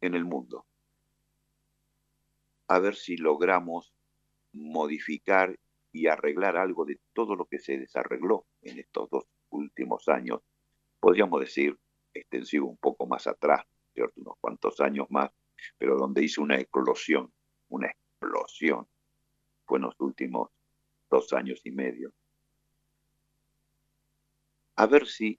en 0.00 0.14
el 0.14 0.24
mundo 0.24 0.64
a 2.68 2.78
ver 2.78 2.94
si 2.94 3.16
logramos 3.16 3.92
modificar 4.52 5.58
y 5.92 6.06
arreglar 6.06 6.56
algo 6.56 6.84
de 6.84 7.00
todo 7.12 7.34
lo 7.34 7.46
que 7.46 7.58
se 7.58 7.78
desarregló 7.78 8.46
en 8.62 8.78
estos 8.78 9.08
dos 9.10 9.24
últimos 9.50 10.08
años. 10.08 10.40
Podríamos 11.00 11.40
decir 11.40 11.78
extensivo 12.12 12.68
un 12.68 12.76
poco 12.76 13.06
más 13.06 13.26
atrás, 13.26 13.64
¿cierto? 13.94 14.20
unos 14.20 14.36
cuantos 14.40 14.80
años 14.80 15.06
más, 15.10 15.30
pero 15.76 15.96
donde 15.96 16.24
hizo 16.24 16.42
una 16.42 16.56
explosión, 16.56 17.32
una 17.68 17.88
explosión, 17.88 18.86
fue 19.64 19.78
en 19.78 19.84
los 19.84 20.00
últimos 20.00 20.50
dos 21.10 21.32
años 21.32 21.60
y 21.64 21.70
medio. 21.70 22.12
A 24.76 24.86
ver 24.86 25.06
si 25.06 25.38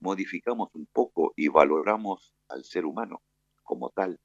modificamos 0.00 0.70
un 0.74 0.86
poco 0.86 1.32
y 1.36 1.48
valoramos 1.48 2.34
al 2.48 2.64
ser 2.64 2.86
humano 2.86 3.22
como 3.62 3.90
tal 3.90 4.18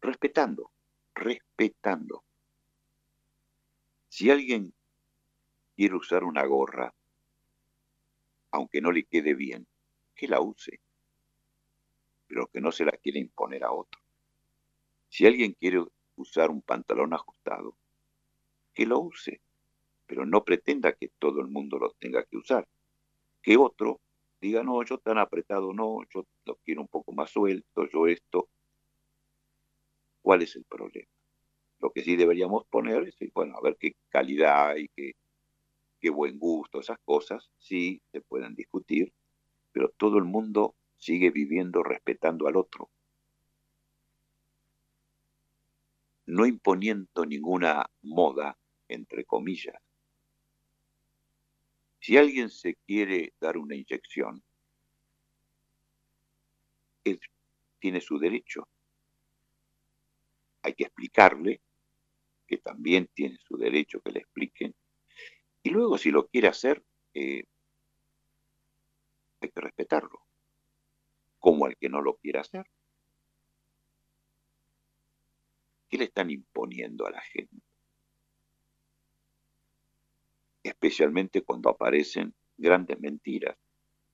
respetando, 0.00 0.70
respetando. 1.14 2.24
Si 4.18 4.32
alguien 4.32 4.74
quiere 5.76 5.94
usar 5.94 6.24
una 6.24 6.44
gorra, 6.44 6.92
aunque 8.50 8.80
no 8.80 8.90
le 8.90 9.04
quede 9.04 9.32
bien, 9.32 9.68
que 10.16 10.26
la 10.26 10.40
use, 10.40 10.80
pero 12.26 12.48
que 12.48 12.60
no 12.60 12.72
se 12.72 12.84
la 12.84 12.90
quiere 12.90 13.20
imponer 13.20 13.62
a 13.62 13.70
otro. 13.70 14.00
Si 15.08 15.24
alguien 15.24 15.52
quiere 15.52 15.84
usar 16.16 16.50
un 16.50 16.62
pantalón 16.62 17.14
ajustado, 17.14 17.76
que 18.74 18.86
lo 18.86 18.98
use, 18.98 19.40
pero 20.08 20.26
no 20.26 20.42
pretenda 20.42 20.94
que 20.94 21.10
todo 21.20 21.40
el 21.40 21.46
mundo 21.46 21.78
lo 21.78 21.92
tenga 21.92 22.24
que 22.24 22.38
usar. 22.38 22.66
Que 23.40 23.56
otro 23.56 24.00
diga, 24.40 24.64
no, 24.64 24.82
yo 24.82 24.98
tan 24.98 25.18
apretado 25.18 25.72
no, 25.72 26.00
yo 26.12 26.26
lo 26.44 26.56
quiero 26.64 26.80
un 26.80 26.88
poco 26.88 27.12
más 27.12 27.30
suelto, 27.30 27.86
yo 27.88 28.08
esto, 28.08 28.48
¿Cuál 30.22 30.42
es 30.42 30.56
el 30.56 30.64
problema? 30.64 31.17
Lo 31.80 31.90
que 31.90 32.02
sí 32.02 32.16
deberíamos 32.16 32.66
poner 32.66 33.04
es, 33.04 33.16
bueno, 33.32 33.56
a 33.56 33.60
ver 33.62 33.76
qué 33.78 33.92
calidad 34.08 34.76
y 34.76 34.88
qué, 34.88 35.12
qué 36.00 36.10
buen 36.10 36.38
gusto, 36.38 36.80
esas 36.80 36.98
cosas 37.04 37.50
sí 37.58 38.02
se 38.12 38.20
pueden 38.20 38.54
discutir, 38.54 39.12
pero 39.72 39.90
todo 39.96 40.18
el 40.18 40.24
mundo 40.24 40.74
sigue 40.96 41.30
viviendo 41.30 41.82
respetando 41.82 42.48
al 42.48 42.56
otro. 42.56 42.90
No 46.26 46.46
imponiendo 46.46 47.24
ninguna 47.24 47.86
moda, 48.02 48.58
entre 48.88 49.24
comillas. 49.24 49.76
Si 52.00 52.16
alguien 52.16 52.50
se 52.50 52.74
quiere 52.86 53.34
dar 53.40 53.56
una 53.56 53.76
inyección, 53.76 54.42
él 57.04 57.20
tiene 57.80 58.00
su 58.00 58.18
derecho 58.18 58.68
hay 60.62 60.74
que 60.74 60.84
explicarle, 60.84 61.60
que 62.48 62.56
también 62.56 63.08
tiene 63.14 63.38
su 63.46 63.56
derecho 63.56 64.00
que 64.00 64.10
le 64.10 64.20
expliquen, 64.20 64.74
y 65.62 65.70
luego 65.70 65.98
si 65.98 66.10
lo 66.10 66.26
quiere 66.26 66.48
hacer, 66.48 66.82
eh, 67.14 67.44
hay 69.40 69.50
que 69.50 69.60
respetarlo, 69.60 70.26
como 71.38 71.66
al 71.66 71.76
que 71.76 71.88
no 71.88 72.00
lo 72.00 72.16
quiera 72.16 72.40
hacer. 72.40 72.66
¿Qué 75.88 75.98
le 75.98 76.04
están 76.04 76.30
imponiendo 76.30 77.06
a 77.06 77.10
la 77.10 77.20
gente? 77.20 77.56
Especialmente 80.62 81.42
cuando 81.42 81.70
aparecen 81.70 82.34
grandes 82.56 82.98
mentiras, 82.98 83.56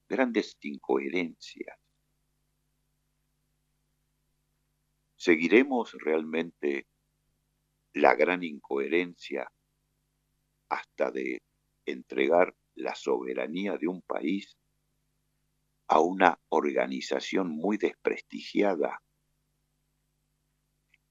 grandes 0.08 0.56
incoherencias. 0.60 1.78
¿Seguiremos 5.16 5.92
realmente 5.94 6.86
la 7.94 8.14
gran 8.14 8.42
incoherencia 8.42 9.50
hasta 10.68 11.10
de 11.10 11.42
entregar 11.86 12.54
la 12.74 12.94
soberanía 12.94 13.76
de 13.76 13.88
un 13.88 14.02
país 14.02 14.58
a 15.86 16.00
una 16.00 16.38
organización 16.48 17.50
muy 17.50 17.76
desprestigiada 17.76 19.00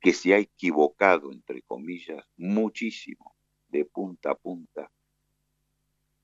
que 0.02 0.13
se 0.13 0.34
ha 0.34 0.38
equivocado, 0.38 1.32
entre 1.32 1.62
comillas, 1.62 2.26
muchísimo, 2.36 3.36
de 3.69 3.86
punta 3.86 4.32
a 4.32 4.36
punta. 4.36 4.91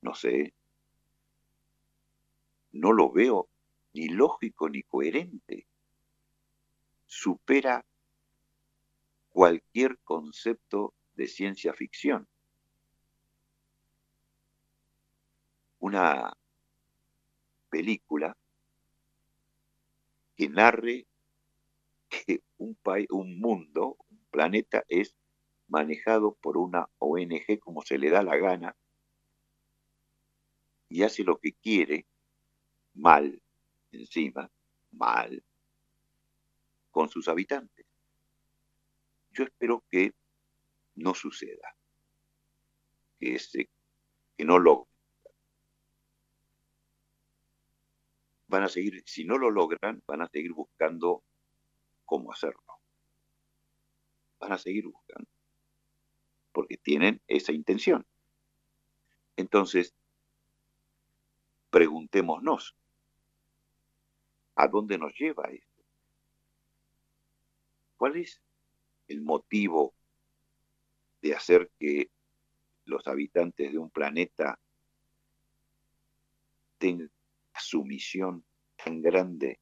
No 0.01 0.13
sé, 0.13 0.53
no 2.71 2.91
lo 2.91 3.11
veo 3.11 3.49
ni 3.93 4.09
lógico 4.09 4.69
ni 4.69 4.83
coherente 4.83 5.67
supera 7.09 7.83
cualquier 9.29 9.99
concepto 9.99 10.93
de 11.13 11.27
ciencia 11.27 11.73
ficción. 11.73 12.27
Una 15.79 16.33
película 17.69 18.35
que 20.35 20.49
narre 20.49 21.07
que 22.09 22.41
un, 22.57 22.75
país, 22.75 23.07
un 23.11 23.39
mundo, 23.39 23.97
un 24.09 24.25
planeta 24.31 24.83
es 24.87 25.15
manejado 25.67 26.35
por 26.41 26.57
una 26.57 26.89
ONG 26.97 27.59
como 27.59 27.81
se 27.81 27.97
le 27.97 28.09
da 28.09 28.23
la 28.23 28.37
gana 28.37 28.75
y 30.89 31.03
hace 31.03 31.23
lo 31.23 31.37
que 31.37 31.53
quiere, 31.53 32.07
mal, 32.95 33.41
encima, 33.91 34.51
mal, 34.91 35.43
con 36.89 37.09
sus 37.09 37.27
habitantes. 37.27 37.78
Yo 39.39 39.45
espero 39.45 39.85
que 39.89 40.13
no 40.95 41.13
suceda, 41.13 41.73
que, 43.21 43.35
ese, 43.35 43.69
que 44.35 44.43
no 44.43 44.59
lo 44.59 44.89
van 48.47 48.63
a 48.63 48.67
seguir, 48.67 49.01
si 49.05 49.23
no 49.23 49.37
lo 49.37 49.49
logran, 49.49 50.03
van 50.05 50.23
a 50.23 50.27
seguir 50.27 50.51
buscando 50.51 51.23
cómo 52.03 52.33
hacerlo. 52.33 52.81
Van 54.39 54.51
a 54.51 54.57
seguir 54.57 54.85
buscando, 54.87 55.29
porque 56.51 56.75
tienen 56.75 57.21
esa 57.25 57.53
intención. 57.53 58.05
Entonces, 59.37 59.95
preguntémonos, 61.69 62.75
¿a 64.55 64.67
dónde 64.67 64.97
nos 64.97 65.17
lleva 65.17 65.45
esto? 65.49 65.85
¿Cuál 67.95 68.17
es 68.17 68.41
el 69.09 69.21
motivo 69.21 69.93
de 71.21 71.35
hacer 71.35 71.69
que 71.77 72.09
los 72.85 73.05
habitantes 73.07 73.71
de 73.71 73.77
un 73.77 73.89
planeta 73.89 74.59
tengan 76.77 77.11
su 77.53 77.83
misión 77.83 78.45
tan 78.77 79.01
grande 79.01 79.59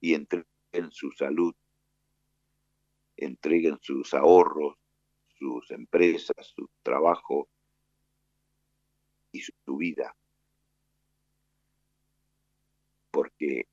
y 0.00 0.14
entreguen 0.14 0.90
su 0.90 1.12
salud, 1.12 1.54
entreguen 3.16 3.78
sus 3.80 4.12
ahorros, 4.14 4.76
sus 5.38 5.70
empresas, 5.70 6.46
su 6.54 6.68
trabajo 6.82 7.48
y 9.30 9.40
su, 9.42 9.52
su 9.64 9.76
vida. 9.76 10.16
Porque 13.10 13.68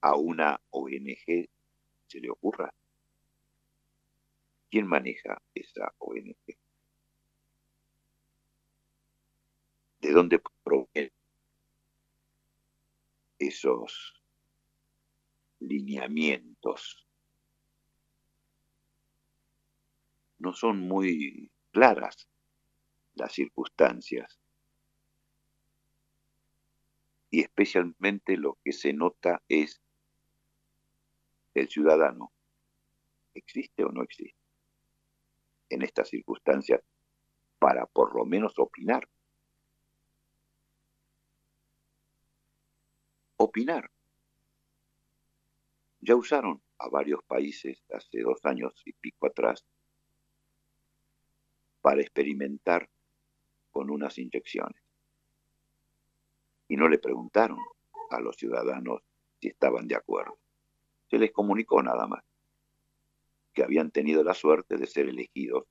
a 0.00 0.16
una 0.16 0.60
ONG 0.70 1.48
se 2.08 2.20
le 2.20 2.30
ocurra. 2.30 2.74
¿Quién 4.70 4.86
maneja 4.86 5.40
esa 5.54 5.94
ONG? 5.98 6.36
¿De 10.00 10.12
dónde 10.12 10.40
provienen 10.62 11.12
esos 13.38 14.22
lineamientos? 15.60 17.06
No 20.38 20.52
son 20.52 20.80
muy 20.80 21.50
claras 21.72 22.28
las 23.14 23.32
circunstancias 23.32 24.38
y 27.30 27.40
especialmente 27.40 28.36
lo 28.36 28.58
que 28.64 28.72
se 28.72 28.92
nota 28.92 29.42
es 29.48 29.82
el 31.54 31.68
ciudadano. 31.68 32.32
¿Existe 33.34 33.84
o 33.84 33.90
no 33.90 34.02
existe? 34.02 34.38
En 35.70 35.82
estas 35.82 36.08
circunstancias 36.08 36.82
para 37.58 37.86
por 37.86 38.14
lo 38.16 38.24
menos 38.24 38.58
opinar. 38.58 39.08
Opinar. 43.36 43.90
Ya 46.00 46.16
usaron 46.16 46.62
a 46.78 46.88
varios 46.88 47.22
países 47.24 47.84
hace 47.92 48.22
dos 48.22 48.44
años 48.44 48.80
y 48.84 48.92
pico 48.92 49.26
atrás 49.26 49.66
para 51.80 52.00
experimentar 52.00 52.88
con 53.70 53.90
unas 53.90 54.18
inyecciones. 54.18 54.82
Y 56.68 56.76
no 56.76 56.88
le 56.88 56.98
preguntaron 56.98 57.58
a 58.10 58.20
los 58.20 58.36
ciudadanos 58.36 59.02
si 59.40 59.48
estaban 59.48 59.86
de 59.86 59.96
acuerdo. 59.96 60.38
Se 61.10 61.18
les 61.18 61.32
comunicó 61.32 61.82
nada 61.82 62.06
más 62.06 62.22
que 63.52 63.64
habían 63.64 63.90
tenido 63.90 64.22
la 64.22 64.34
suerte 64.34 64.76
de 64.76 64.86
ser 64.86 65.08
elegidos 65.08 65.64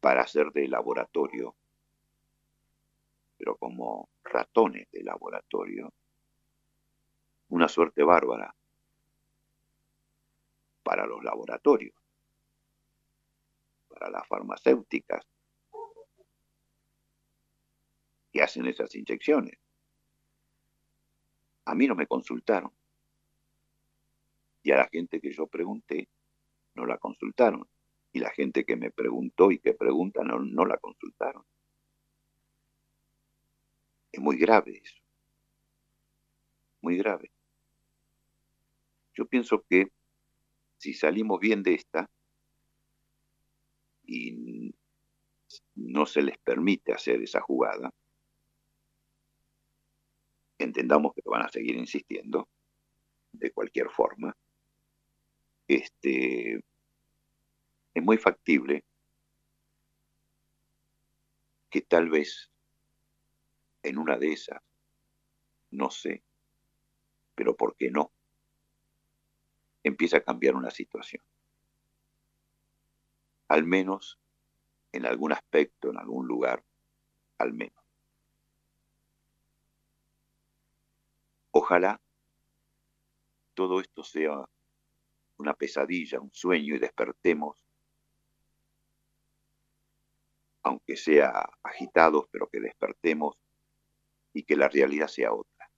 para 0.00 0.22
hacer 0.22 0.52
de 0.52 0.68
laboratorio, 0.68 1.54
pero 3.36 3.56
como 3.56 4.08
ratones 4.24 4.88
de 4.90 5.02
laboratorio, 5.02 5.92
una 7.48 7.68
suerte 7.68 8.02
bárbara 8.02 8.54
para 10.82 11.04
los 11.06 11.22
laboratorios, 11.22 11.94
para 13.88 14.08
las 14.08 14.26
farmacéuticas 14.28 15.26
que 18.32 18.42
hacen 18.42 18.66
esas 18.66 18.94
inyecciones. 18.94 19.58
A 21.64 21.74
mí 21.74 21.88
no 21.88 21.94
me 21.94 22.06
consultaron. 22.06 22.72
Y 24.66 24.72
a 24.72 24.78
la 24.78 24.88
gente 24.88 25.20
que 25.20 25.30
yo 25.30 25.46
pregunté, 25.46 26.08
no 26.74 26.86
la 26.86 26.98
consultaron. 26.98 27.68
Y 28.12 28.18
la 28.18 28.30
gente 28.30 28.64
que 28.64 28.74
me 28.74 28.90
preguntó 28.90 29.52
y 29.52 29.60
que 29.60 29.74
pregunta, 29.74 30.24
no, 30.24 30.40
no 30.40 30.64
la 30.64 30.76
consultaron. 30.78 31.44
Es 34.10 34.20
muy 34.20 34.36
grave 34.36 34.80
eso. 34.82 35.00
Muy 36.80 36.96
grave. 36.96 37.30
Yo 39.14 39.24
pienso 39.26 39.64
que 39.70 39.92
si 40.78 40.94
salimos 40.94 41.38
bien 41.38 41.62
de 41.62 41.74
esta 41.74 42.10
y 44.04 44.74
no 45.76 46.06
se 46.06 46.22
les 46.22 46.38
permite 46.38 46.92
hacer 46.92 47.22
esa 47.22 47.40
jugada, 47.40 47.94
entendamos 50.58 51.14
que 51.14 51.22
van 51.24 51.42
a 51.42 51.50
seguir 51.50 51.76
insistiendo 51.76 52.48
de 53.30 53.52
cualquier 53.52 53.90
forma, 53.90 54.36
este, 55.68 56.60
es 57.94 58.02
muy 58.02 58.18
factible 58.18 58.84
que 61.70 61.80
tal 61.82 62.08
vez 62.08 62.50
en 63.82 63.98
una 63.98 64.16
de 64.16 64.32
esas, 64.32 64.62
no 65.70 65.90
sé, 65.90 66.22
pero 67.34 67.56
¿por 67.56 67.76
qué 67.76 67.90
no? 67.90 68.12
Empieza 69.82 70.18
a 70.18 70.24
cambiar 70.24 70.54
una 70.56 70.70
situación. 70.70 71.22
Al 73.48 73.64
menos 73.64 74.18
en 74.92 75.06
algún 75.06 75.32
aspecto, 75.32 75.90
en 75.90 75.98
algún 75.98 76.26
lugar, 76.26 76.64
al 77.38 77.52
menos. 77.52 77.84
Ojalá 81.52 82.00
todo 83.54 83.80
esto 83.80 84.02
sea 84.02 84.46
una 85.38 85.54
pesadilla, 85.54 86.20
un 86.20 86.32
sueño 86.32 86.74
y 86.74 86.78
despertemos, 86.78 87.62
aunque 90.62 90.96
sea 90.96 91.48
agitados, 91.62 92.26
pero 92.30 92.48
que 92.48 92.60
despertemos 92.60 93.36
y 94.32 94.42
que 94.42 94.56
la 94.56 94.68
realidad 94.68 95.08
sea 95.08 95.32
otra. 95.32 95.70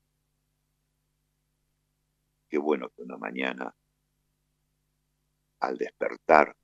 Qué 2.49 2.59
bueno 2.59 2.88
que 2.90 3.03
una 3.03 3.18
mañana, 3.18 3.75
al 5.61 5.77
despertar, 5.77 6.57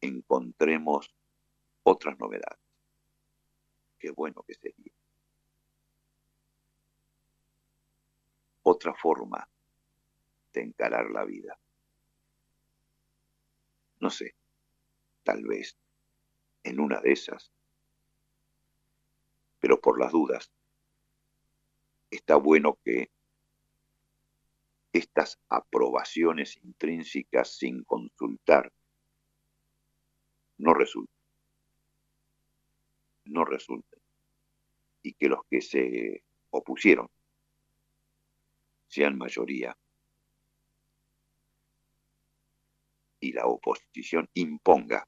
encontremos 0.00 1.12
otras 1.82 2.18
novedades. 2.18 2.60
Qué 3.98 4.10
bueno 4.12 4.42
que 4.46 4.54
sería. 4.54 4.99
Otra 8.70 8.94
forma 8.94 9.48
de 10.52 10.62
encarar 10.62 11.10
la 11.10 11.24
vida. 11.24 11.58
No 13.98 14.10
sé, 14.10 14.34
tal 15.24 15.44
vez 15.44 15.76
en 16.62 16.80
una 16.80 17.00
de 17.00 17.12
esas, 17.12 17.52
pero 19.58 19.80
por 19.80 20.00
las 20.00 20.12
dudas, 20.12 20.50
está 22.10 22.36
bueno 22.36 22.78
que 22.84 23.10
estas 24.92 25.38
aprobaciones 25.48 26.56
intrínsecas 26.56 27.56
sin 27.56 27.84
consultar 27.84 28.72
no 30.58 30.74
resulten. 30.74 31.14
No 33.26 33.44
resulten. 33.44 34.00
Y 35.02 35.14
que 35.14 35.28
los 35.28 35.44
que 35.48 35.60
se 35.60 36.24
opusieron 36.50 37.08
sean 38.90 39.16
mayoría 39.16 39.76
y 43.20 43.32
la 43.32 43.46
oposición 43.46 44.28
imponga 44.34 45.06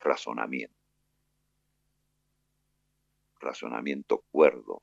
razonamiento, 0.00 0.74
razonamiento 3.38 4.24
cuerdo, 4.30 4.82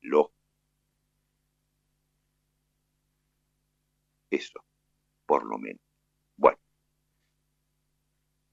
lógico, 0.00 0.34
lo 5.28 5.58
menos. 5.58 5.80
Bueno, 6.36 6.58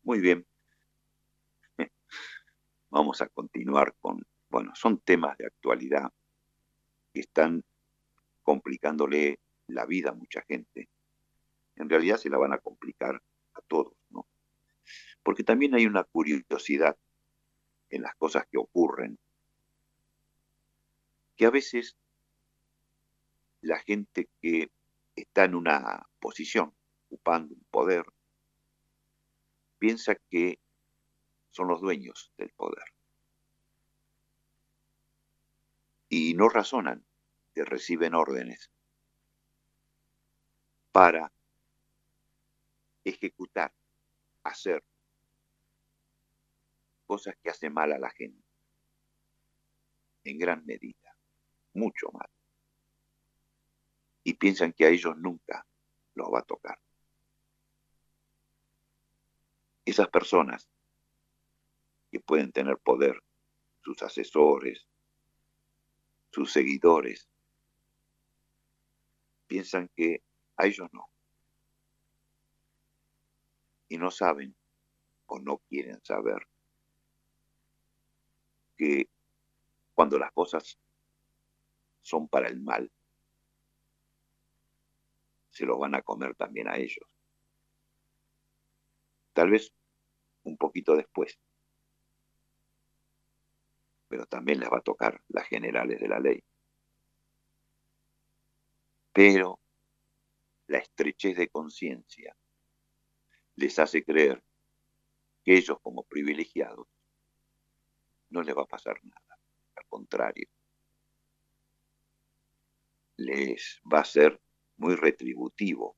muy 0.03 0.19
bien. 0.19 0.45
Vamos 2.89 3.21
a 3.21 3.27
continuar 3.29 3.95
con, 3.99 4.21
bueno, 4.49 4.71
son 4.75 4.99
temas 4.99 5.35
de 5.37 5.47
actualidad 5.47 6.11
que 7.13 7.21
están 7.21 7.63
complicándole 8.51 9.39
la 9.67 9.85
vida 9.85 10.09
a 10.09 10.13
mucha 10.13 10.41
gente. 10.41 10.89
En 11.77 11.89
realidad 11.89 12.17
se 12.17 12.29
la 12.29 12.37
van 12.37 12.51
a 12.51 12.57
complicar 12.57 13.23
a 13.53 13.61
todos, 13.61 13.93
¿no? 14.09 14.27
Porque 15.23 15.45
también 15.45 15.73
hay 15.73 15.85
una 15.85 16.03
curiosidad 16.03 16.97
en 17.89 18.01
las 18.01 18.13
cosas 18.15 18.45
que 18.51 18.57
ocurren, 18.57 19.17
que 21.37 21.45
a 21.45 21.49
veces 21.49 21.95
la 23.61 23.79
gente 23.79 24.27
que 24.41 24.69
está 25.15 25.45
en 25.45 25.55
una 25.55 26.05
posición, 26.19 26.73
ocupando 27.05 27.53
un 27.53 27.63
poder, 27.71 28.03
piensa 29.79 30.15
que 30.29 30.59
son 31.51 31.69
los 31.69 31.79
dueños 31.79 32.33
del 32.37 32.49
poder. 32.49 32.83
Y 36.09 36.33
no 36.33 36.49
razonan 36.49 37.05
que 37.53 37.65
reciben 37.65 38.15
órdenes 38.15 38.71
para 40.91 41.31
ejecutar, 43.03 43.73
hacer 44.43 44.83
cosas 47.05 47.35
que 47.41 47.49
hacen 47.49 47.73
mal 47.73 47.91
a 47.91 47.99
la 47.99 48.09
gente, 48.11 48.43
en 50.23 50.37
gran 50.37 50.65
medida, 50.65 51.17
mucho 51.73 52.11
mal. 52.11 52.29
Y 54.23 54.35
piensan 54.35 54.73
que 54.73 54.85
a 54.85 54.89
ellos 54.89 55.17
nunca 55.17 55.65
los 56.13 56.27
va 56.31 56.39
a 56.39 56.43
tocar. 56.43 56.79
Esas 59.83 60.09
personas 60.09 60.69
que 62.11 62.19
pueden 62.19 62.51
tener 62.51 62.77
poder, 62.77 63.21
sus 63.83 64.03
asesores, 64.03 64.87
sus 66.31 66.51
seguidores, 66.51 67.30
piensan 69.51 69.89
que 69.93 70.23
a 70.55 70.65
ellos 70.65 70.87
no. 70.93 71.09
Y 73.89 73.97
no 73.97 74.09
saben 74.09 74.55
o 75.25 75.39
no 75.39 75.57
quieren 75.67 75.99
saber 76.05 76.47
que 78.77 79.09
cuando 79.93 80.17
las 80.17 80.31
cosas 80.31 80.79
son 82.01 82.29
para 82.29 82.47
el 82.47 82.61
mal, 82.61 82.89
se 85.49 85.65
los 85.65 85.77
van 85.77 85.95
a 85.95 86.01
comer 86.01 86.33
también 86.35 86.69
a 86.69 86.77
ellos. 86.77 87.05
Tal 89.33 89.49
vez 89.49 89.73
un 90.43 90.55
poquito 90.55 90.95
después 90.95 91.37
pero 94.07 94.25
también 94.25 94.59
les 94.59 94.69
va 94.69 94.79
a 94.79 94.81
tocar 94.81 95.21
las 95.29 95.47
generales 95.47 95.97
de 96.01 96.07
la 96.09 96.19
ley. 96.19 96.43
Pero 99.13 99.59
la 100.67 100.77
estrechez 100.77 101.37
de 101.37 101.49
conciencia 101.49 102.35
les 103.55 103.77
hace 103.79 104.03
creer 104.03 104.43
que 105.43 105.57
ellos 105.57 105.77
como 105.81 106.03
privilegiados 106.03 106.87
no 108.29 108.41
les 108.41 108.55
va 108.55 108.63
a 108.63 108.67
pasar 108.67 109.03
nada. 109.03 109.39
Al 109.75 109.85
contrario, 109.87 110.47
les 113.17 113.81
va 113.91 113.99
a 113.99 114.05
ser 114.05 114.39
muy 114.77 114.95
retributivo 114.95 115.97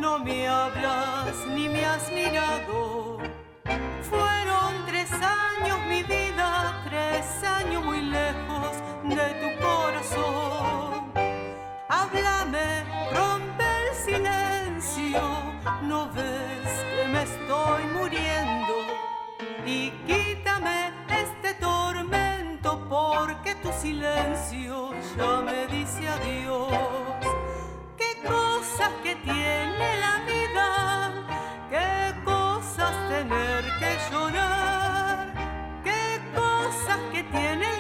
No 0.03 0.19
me 0.19 0.49
hablas 0.49 1.47
ni 1.55 1.69
me 1.69 1.85
has 1.85 2.11
mirado. 2.11 3.19
Fueron 4.11 4.73
tres 4.89 5.11
años 5.13 5.79
mi 5.89 6.03
vida, 6.03 6.83
tres 6.89 7.25
años 7.45 7.85
muy 7.85 8.01
lejos 8.01 8.73
de 9.05 9.27
tu 9.41 9.49
corazón. 9.65 11.13
Háblame, 11.89 12.69
rompe 13.17 13.65
el 13.83 13.95
silencio, 14.09 15.23
no 15.83 16.11
ves 16.17 16.73
que 16.95 17.05
me 17.15 17.23
estoy 17.23 17.83
muriendo. 17.97 18.77
Y 19.65 19.91
quítame 20.09 20.91
este 21.23 21.55
tormento 21.61 22.71
porque 22.89 23.55
tu 23.63 23.71
silencio 23.73 24.91
ya 25.17 25.41
me 25.43 25.67
dice 25.69 26.09
adiós 26.09 27.02
que 29.03 29.15
tiene 29.17 29.97
la 30.01 30.25
vida, 30.27 31.13
qué 31.71 32.13
cosas 32.25 32.93
tener 33.09 33.65
que 33.79 33.97
llorar, 34.11 35.33
qué 35.85 36.21
cosas 36.35 36.99
que 37.13 37.23
tiene 37.25 37.72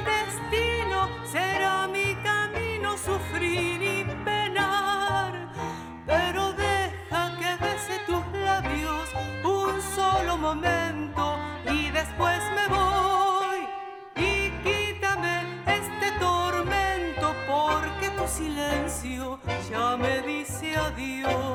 adiós. 20.86 21.51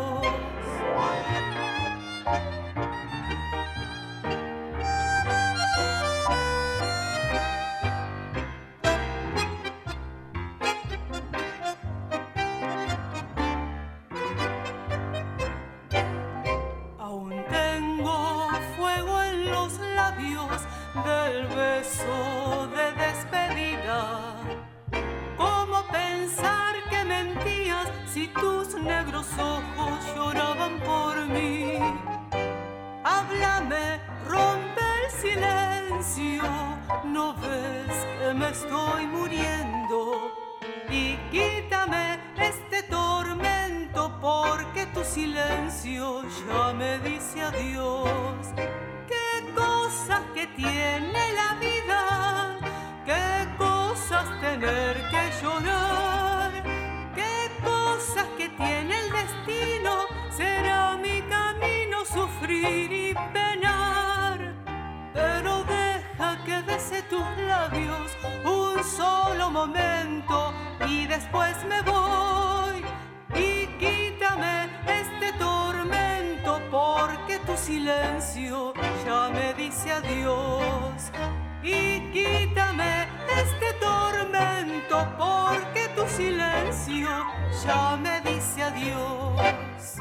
Dice 88.23 88.63
adiós. 88.63 89.97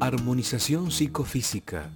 Armonización 0.00 0.90
psicofísica, 0.90 1.90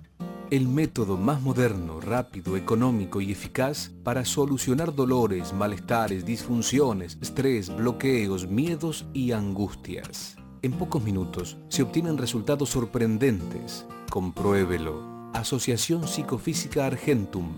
el 0.50 0.66
método 0.66 1.16
más 1.16 1.40
moderno, 1.40 2.00
rápido, 2.00 2.56
económico 2.56 3.20
y 3.20 3.30
eficaz 3.30 3.92
para 4.02 4.24
solucionar 4.24 4.94
dolores, 4.94 5.52
malestares, 5.52 6.24
disfunciones, 6.24 7.18
estrés, 7.20 7.74
bloqueos, 7.74 8.48
miedos 8.48 9.06
y 9.12 9.32
angustias. 9.32 10.36
En 10.62 10.72
pocos 10.72 11.02
minutos 11.02 11.56
se 11.68 11.82
obtienen 11.82 12.18
resultados 12.18 12.70
sorprendentes. 12.70 13.86
Compruébelo. 14.10 15.30
Asociación 15.32 16.08
Psicofísica 16.08 16.86
Argentum. 16.86 17.54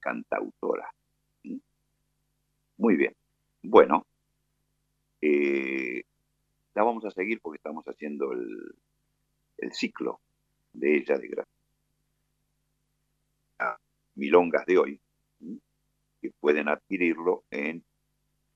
cantautora. 0.00 0.92
Muy 2.78 2.96
bien, 2.96 3.14
bueno, 3.62 4.04
eh, 5.20 6.02
la 6.74 6.82
vamos 6.82 7.04
a 7.04 7.12
seguir 7.12 7.40
porque 7.40 7.58
estamos 7.58 7.84
haciendo 7.84 8.32
el, 8.32 8.74
el 9.58 9.72
ciclo 9.72 10.20
de 10.72 10.96
ella, 10.96 11.16
de 11.16 11.28
Graciela. 11.28 11.61
Milongas 14.14 14.66
de 14.66 14.78
hoy, 14.78 15.00
que 16.20 16.30
pueden 16.40 16.68
adquirirlo 16.68 17.44
en 17.50 17.84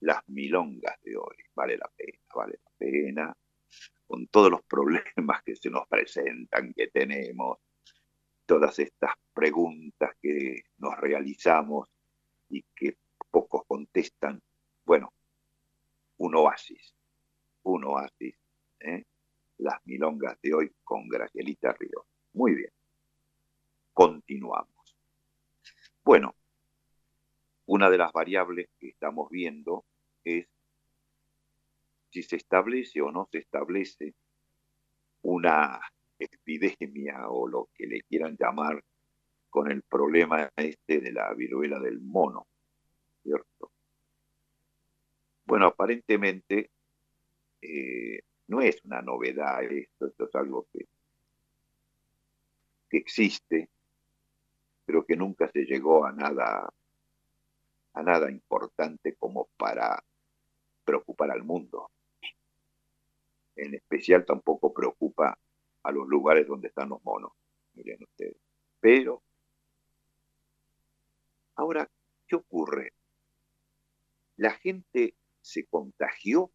Las 0.00 0.28
milongas 0.28 1.00
de 1.02 1.16
hoy, 1.16 1.36
vale 1.54 1.76
la 1.76 1.90
pena, 1.96 2.18
vale 2.34 2.58
la 2.64 2.70
pena, 2.78 3.36
con 4.06 4.26
todos 4.28 4.50
los 4.50 4.62
problemas 4.64 5.42
que 5.44 5.56
se 5.56 5.70
nos 5.70 5.86
presentan, 5.88 6.72
que 6.74 6.88
tenemos, 6.88 7.58
todas 8.46 8.78
estas 8.78 9.14
preguntas 9.32 10.10
que 10.20 10.62
nos 10.78 10.96
realizamos 10.98 11.88
y 12.48 12.62
que 12.74 12.96
pocos 13.30 13.62
contestan. 13.66 14.40
Bueno, 14.84 15.12
un 16.22 16.36
oasis, 16.36 16.94
un 17.64 17.84
oasis. 17.84 18.36
¿eh? 18.78 19.04
las 19.58 19.84
milongas 19.86 20.40
de 20.40 20.54
hoy 20.54 20.72
con 20.84 21.08
Gracielita 21.08 21.72
Ríos. 21.72 22.04
Muy 22.34 22.54
bien. 22.54 22.70
Continuamos. 23.92 24.96
Bueno, 26.04 26.34
una 27.66 27.90
de 27.90 27.98
las 27.98 28.12
variables 28.12 28.68
que 28.78 28.88
estamos 28.88 29.30
viendo 29.30 29.84
es 30.22 30.46
si 32.10 32.22
se 32.22 32.36
establece 32.36 33.00
o 33.00 33.10
no 33.10 33.28
se 33.30 33.38
establece 33.38 34.14
una 35.22 35.80
epidemia 36.20 37.28
o 37.28 37.48
lo 37.48 37.68
que 37.74 37.86
le 37.88 38.02
quieran 38.02 38.36
llamar 38.38 38.84
con 39.50 39.72
el 39.72 39.82
problema 39.82 40.52
este 40.54 41.00
de 41.00 41.12
la 41.12 41.34
viruela 41.34 41.80
del 41.80 42.00
mono, 42.00 42.46
¿cierto? 43.24 43.71
Bueno, 45.52 45.66
aparentemente 45.66 46.70
eh, 47.60 48.22
no 48.46 48.62
es 48.62 48.82
una 48.86 49.02
novedad 49.02 49.62
esto, 49.64 50.06
esto 50.06 50.24
es 50.24 50.34
algo 50.34 50.66
que, 50.72 50.86
que 52.88 52.96
existe, 52.96 53.68
pero 54.86 55.04
que 55.04 55.14
nunca 55.14 55.50
se 55.52 55.66
llegó 55.66 56.06
a 56.06 56.12
nada, 56.12 56.72
a 57.92 58.02
nada 58.02 58.30
importante 58.30 59.14
como 59.16 59.50
para 59.58 60.02
preocupar 60.86 61.30
al 61.30 61.44
mundo. 61.44 61.90
En 63.54 63.74
especial 63.74 64.24
tampoco 64.24 64.72
preocupa 64.72 65.38
a 65.82 65.92
los 65.92 66.08
lugares 66.08 66.46
donde 66.46 66.68
están 66.68 66.88
los 66.88 67.04
monos, 67.04 67.32
miren 67.74 68.02
ustedes. 68.02 68.38
Pero, 68.80 69.22
ahora, 71.56 71.86
¿qué 72.26 72.36
ocurre? 72.36 72.94
La 74.38 74.52
gente 74.52 75.14
se 75.42 75.66
contagió 75.66 76.50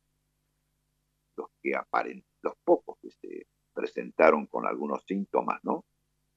los 1.36 1.50
que 1.62 1.76
aparen, 1.76 2.26
los 2.42 2.56
pocos 2.64 2.98
que 3.02 3.12
se 3.12 3.48
presentaron 3.74 4.48
con 4.48 4.66
algunos 4.66 5.04
síntomas, 5.06 5.64
¿no? 5.64 5.86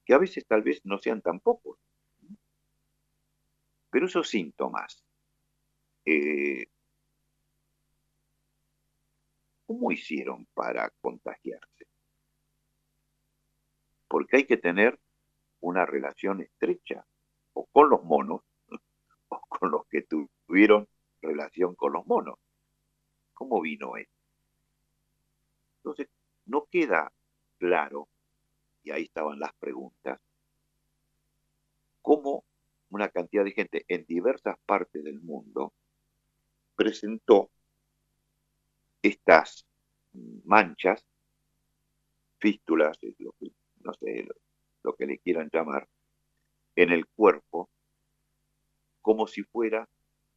Que 0.05 0.15
a 0.15 0.19
veces 0.19 0.45
tal 0.47 0.63
vez 0.63 0.81
no 0.85 0.99
sean 0.99 1.23
tan 1.23 1.41
pocos. 1.41 1.79
Pero 3.91 4.07
esos 4.07 4.29
síntomas, 4.29 5.03
eh, 6.05 6.67
¿cómo 9.67 9.91
hicieron 9.91 10.47
para 10.55 10.91
contagiarse? 11.01 11.91
porque 14.11 14.39
hay 14.39 14.45
que 14.45 14.57
tener 14.57 14.99
una 15.61 15.87
relación 15.87 16.41
estrecha 16.41 17.07
o 17.53 17.67
con 17.67 17.89
los 17.89 18.03
monos 18.03 18.43
o 19.29 19.41
con 19.49 19.71
los 19.71 19.87
que 19.87 20.03
tuvieron 20.03 20.89
relación 21.23 21.75
con 21.75 21.93
los 21.93 22.07
monos. 22.07 22.39
¿Cómo 23.35 23.61
vino 23.61 23.97
esto? 23.97 24.15
Entonces, 25.79 26.09
no 26.47 26.67
queda 26.71 27.13
claro, 27.59 28.09
y 28.83 28.91
ahí 28.91 29.05
estaban 29.05 29.39
las 29.39 29.55
preguntas, 29.55 30.21
cómo 32.03 32.45
una 32.91 33.09
cantidad 33.09 33.45
de 33.45 33.53
gente 33.53 33.85
en 33.89 34.05
diversas 34.05 34.57
partes 34.67 35.05
del 35.05 35.21
mundo 35.21 35.73
presentó 36.75 37.51
estas 39.03 39.67
manchas, 40.45 41.07
fístulas, 42.39 42.99
lo 43.19 43.33
que, 43.33 43.53
no 43.85 43.95
sé, 43.95 44.27
lo, 44.83 44.95
que 44.97 45.07
le 45.07 45.19
quieran 45.19 45.51
llamar, 45.53 45.89
en 46.75 46.91
el 46.91 47.07
cuerpo, 47.07 47.69
como 49.03 49.27
si 49.27 49.43
fuera 49.43 49.89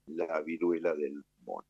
la 0.07 0.41
viruela 0.41 0.93
del 0.93 1.23
mono. 1.45 1.67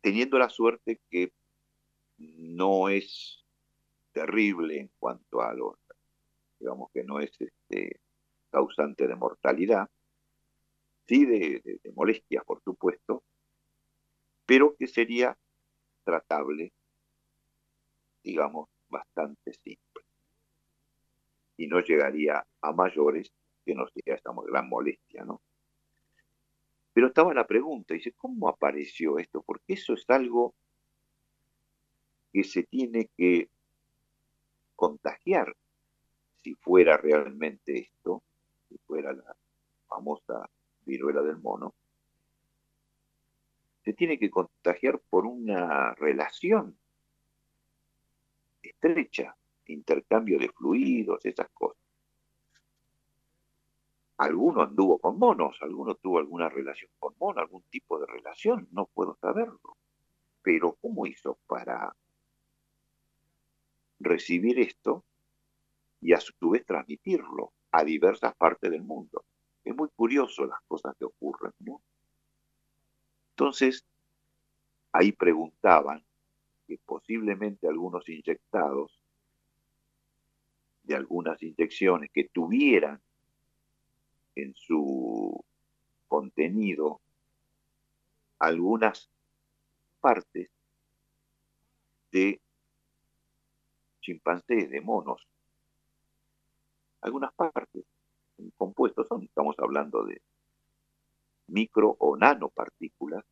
Teniendo 0.00 0.38
la 0.38 0.48
suerte 0.48 1.00
que 1.10 1.32
no 2.18 2.88
es 2.88 3.44
terrible 4.12 4.80
en 4.80 4.90
cuanto 4.98 5.42
a 5.42 5.54
los, 5.54 5.76
digamos 6.58 6.90
que 6.92 7.04
no 7.04 7.20
es 7.20 7.32
este, 7.40 8.00
causante 8.50 9.06
de 9.06 9.14
mortalidad, 9.14 9.88
sí 11.06 11.24
de, 11.24 11.80
molestias, 11.94 12.44
por 12.44 12.62
supuesto, 12.62 13.24
pero 14.46 14.76
que 14.76 14.86
sería 14.86 15.36
tratable, 16.04 16.72
digamos, 18.22 18.68
bastante 18.88 19.52
simple. 19.52 20.04
Y 21.56 21.66
no 21.66 21.80
llegaría 21.80 22.46
a 22.60 22.72
mayores 22.72 23.32
que 23.64 23.74
no 23.74 23.86
sea 23.88 24.14
esta 24.14 24.32
gran 24.46 24.68
molestia, 24.68 25.24
¿no? 25.24 25.40
Pero 26.92 27.06
estaba 27.06 27.32
la 27.32 27.46
pregunta, 27.46 27.94
dice, 27.94 28.12
¿cómo 28.12 28.48
apareció 28.48 29.18
esto? 29.18 29.42
Porque 29.42 29.74
eso 29.74 29.94
es 29.94 30.04
algo 30.08 30.54
que 32.32 32.44
se 32.44 32.64
tiene 32.64 33.08
que 33.16 33.48
contagiar 34.76 35.56
si 36.42 36.54
fuera 36.54 36.96
realmente 36.96 37.78
esto, 37.78 38.22
si 38.68 38.76
fuera 38.78 39.12
la 39.12 39.36
famosa 39.86 40.48
viruela 40.84 41.22
del 41.22 41.38
mono, 41.38 41.74
se 43.84 43.92
tiene 43.92 44.18
que 44.18 44.30
contagiar 44.30 45.00
por 45.10 45.26
una 45.26 45.94
relación 45.94 46.76
estrecha, 48.62 49.36
intercambio 49.66 50.38
de 50.38 50.48
fluidos, 50.48 51.24
esas 51.24 51.48
cosas. 51.50 51.81
Alguno 54.18 54.62
anduvo 54.62 54.98
con 54.98 55.18
monos, 55.18 55.56
alguno 55.62 55.94
tuvo 55.94 56.18
alguna 56.18 56.48
relación 56.48 56.90
con 56.98 57.14
monos, 57.18 57.42
algún 57.42 57.62
tipo 57.70 57.98
de 57.98 58.06
relación, 58.06 58.68
no 58.70 58.86
puedo 58.86 59.16
saberlo. 59.20 59.76
Pero 60.42 60.76
¿cómo 60.80 61.06
hizo 61.06 61.38
para 61.46 61.94
recibir 63.98 64.58
esto 64.58 65.04
y 66.00 66.12
a 66.12 66.20
su 66.20 66.50
vez 66.50 66.64
transmitirlo 66.66 67.52
a 67.70 67.84
diversas 67.84 68.34
partes 68.34 68.70
del 68.70 68.82
mundo? 68.82 69.24
Es 69.64 69.74
muy 69.74 69.88
curioso 69.94 70.44
las 70.44 70.60
cosas 70.66 70.94
que 70.98 71.04
ocurren, 71.04 71.52
¿no? 71.60 71.80
Entonces, 73.30 73.84
ahí 74.92 75.12
preguntaban 75.12 76.04
que 76.66 76.78
posiblemente 76.84 77.66
algunos 77.66 78.08
inyectados 78.08 79.00
de 80.82 80.96
algunas 80.96 81.42
inyecciones 81.42 82.10
que 82.12 82.28
tuvieran 82.28 83.00
en 84.34 84.54
su 84.54 85.44
contenido 86.08 87.00
algunas 88.38 89.10
partes 90.00 90.50
de 92.10 92.40
chimpancés, 94.00 94.70
de 94.70 94.80
monos, 94.80 95.26
algunas 97.00 97.32
partes 97.34 97.84
compuestos 98.56 99.06
son, 99.08 99.22
estamos 99.22 99.56
hablando 99.58 100.04
de 100.04 100.20
micro 101.46 101.96
o 101.98 102.16
nanopartículas, 102.16 103.24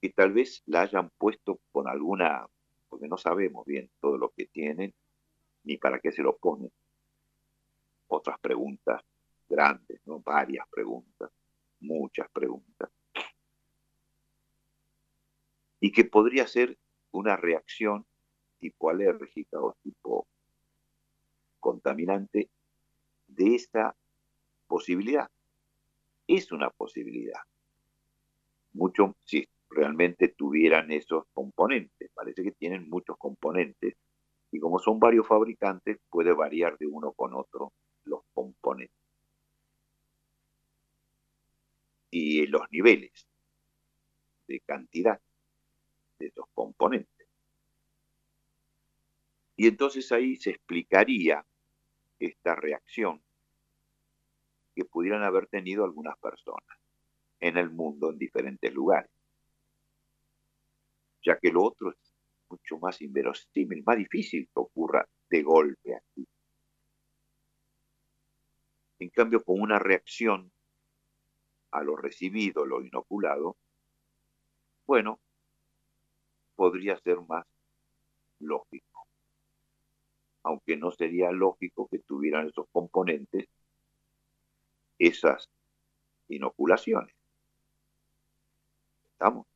que 0.00 0.10
tal 0.10 0.32
vez 0.32 0.62
la 0.66 0.82
hayan 0.82 1.10
puesto 1.18 1.58
con 1.72 1.88
alguna, 1.88 2.46
porque 2.88 3.08
no 3.08 3.18
sabemos 3.18 3.66
bien 3.66 3.90
todo 4.00 4.16
lo 4.16 4.30
que 4.30 4.46
tienen, 4.46 4.94
ni 5.64 5.76
para 5.76 5.98
qué 5.98 6.12
se 6.12 6.22
lo 6.22 6.36
ponen. 6.36 6.70
Otras 8.08 8.38
preguntas 8.40 9.02
grandes, 9.48 10.00
¿no? 10.04 10.20
Varias 10.20 10.66
preguntas, 10.68 11.30
muchas 11.80 12.28
preguntas. 12.30 12.90
Y 15.80 15.92
que 15.92 16.04
podría 16.04 16.46
ser 16.46 16.76
una 17.12 17.36
reacción 17.36 18.04
tipo 18.58 18.90
alérgica 18.90 19.60
o 19.60 19.76
tipo 19.82 20.26
contaminante 21.60 22.50
de 23.28 23.54
esta 23.54 23.94
posibilidad. 24.66 25.30
Es 26.26 26.52
una 26.52 26.70
posibilidad. 26.70 27.40
Mucho 28.72 29.16
si 29.24 29.48
realmente 29.70 30.28
tuvieran 30.28 30.90
esos 30.90 31.24
componentes. 31.32 32.10
Parece 32.14 32.42
que 32.42 32.52
tienen 32.52 32.88
muchos 32.88 33.16
componentes 33.16 33.94
y 34.50 34.60
como 34.60 34.78
son 34.78 34.98
varios 34.98 35.26
fabricantes 35.26 35.98
puede 36.10 36.32
variar 36.32 36.76
de 36.78 36.86
uno 36.86 37.12
con 37.12 37.34
otro 37.34 37.72
los 38.08 38.22
componentes. 38.32 38.96
Y 42.10 42.46
los 42.46 42.62
niveles 42.70 43.28
de 44.46 44.60
cantidad 44.60 45.20
de 46.18 46.26
esos 46.26 46.46
componentes. 46.54 47.28
Y 49.56 49.66
entonces 49.66 50.10
ahí 50.12 50.36
se 50.36 50.50
explicaría 50.50 51.44
esta 52.18 52.54
reacción 52.54 53.22
que 54.74 54.84
pudieran 54.84 55.22
haber 55.24 55.48
tenido 55.48 55.84
algunas 55.84 56.16
personas 56.18 56.78
en 57.40 57.56
el 57.56 57.70
mundo, 57.70 58.10
en 58.10 58.18
diferentes 58.18 58.72
lugares. 58.72 59.10
Ya 61.24 61.38
que 61.38 61.50
lo 61.50 61.64
otro 61.64 61.90
es 61.90 62.14
mucho 62.48 62.78
más 62.78 63.02
inverosímil, 63.02 63.82
más 63.84 63.98
difícil 63.98 64.46
que 64.46 64.60
ocurra 64.60 65.06
de 65.28 65.42
golpe 65.42 65.96
aquí. 65.96 66.26
En 68.98 69.10
cambio, 69.10 69.44
con 69.44 69.60
una 69.60 69.78
reacción 69.78 70.52
a 71.70 71.82
lo 71.82 71.96
recibido, 71.96 72.64
lo 72.64 72.82
inoculado, 72.82 73.56
bueno, 74.86 75.20
podría 76.56 76.98
ser 76.98 77.20
más 77.28 77.46
lógico. 78.40 79.06
Aunque 80.42 80.76
no 80.76 80.90
sería 80.90 81.30
lógico 81.30 81.88
que 81.88 81.98
tuvieran 81.98 82.48
esos 82.48 82.66
componentes 82.72 83.48
esas 84.98 85.48
inoculaciones. 86.28 87.14
¿Estamos? 89.12 89.46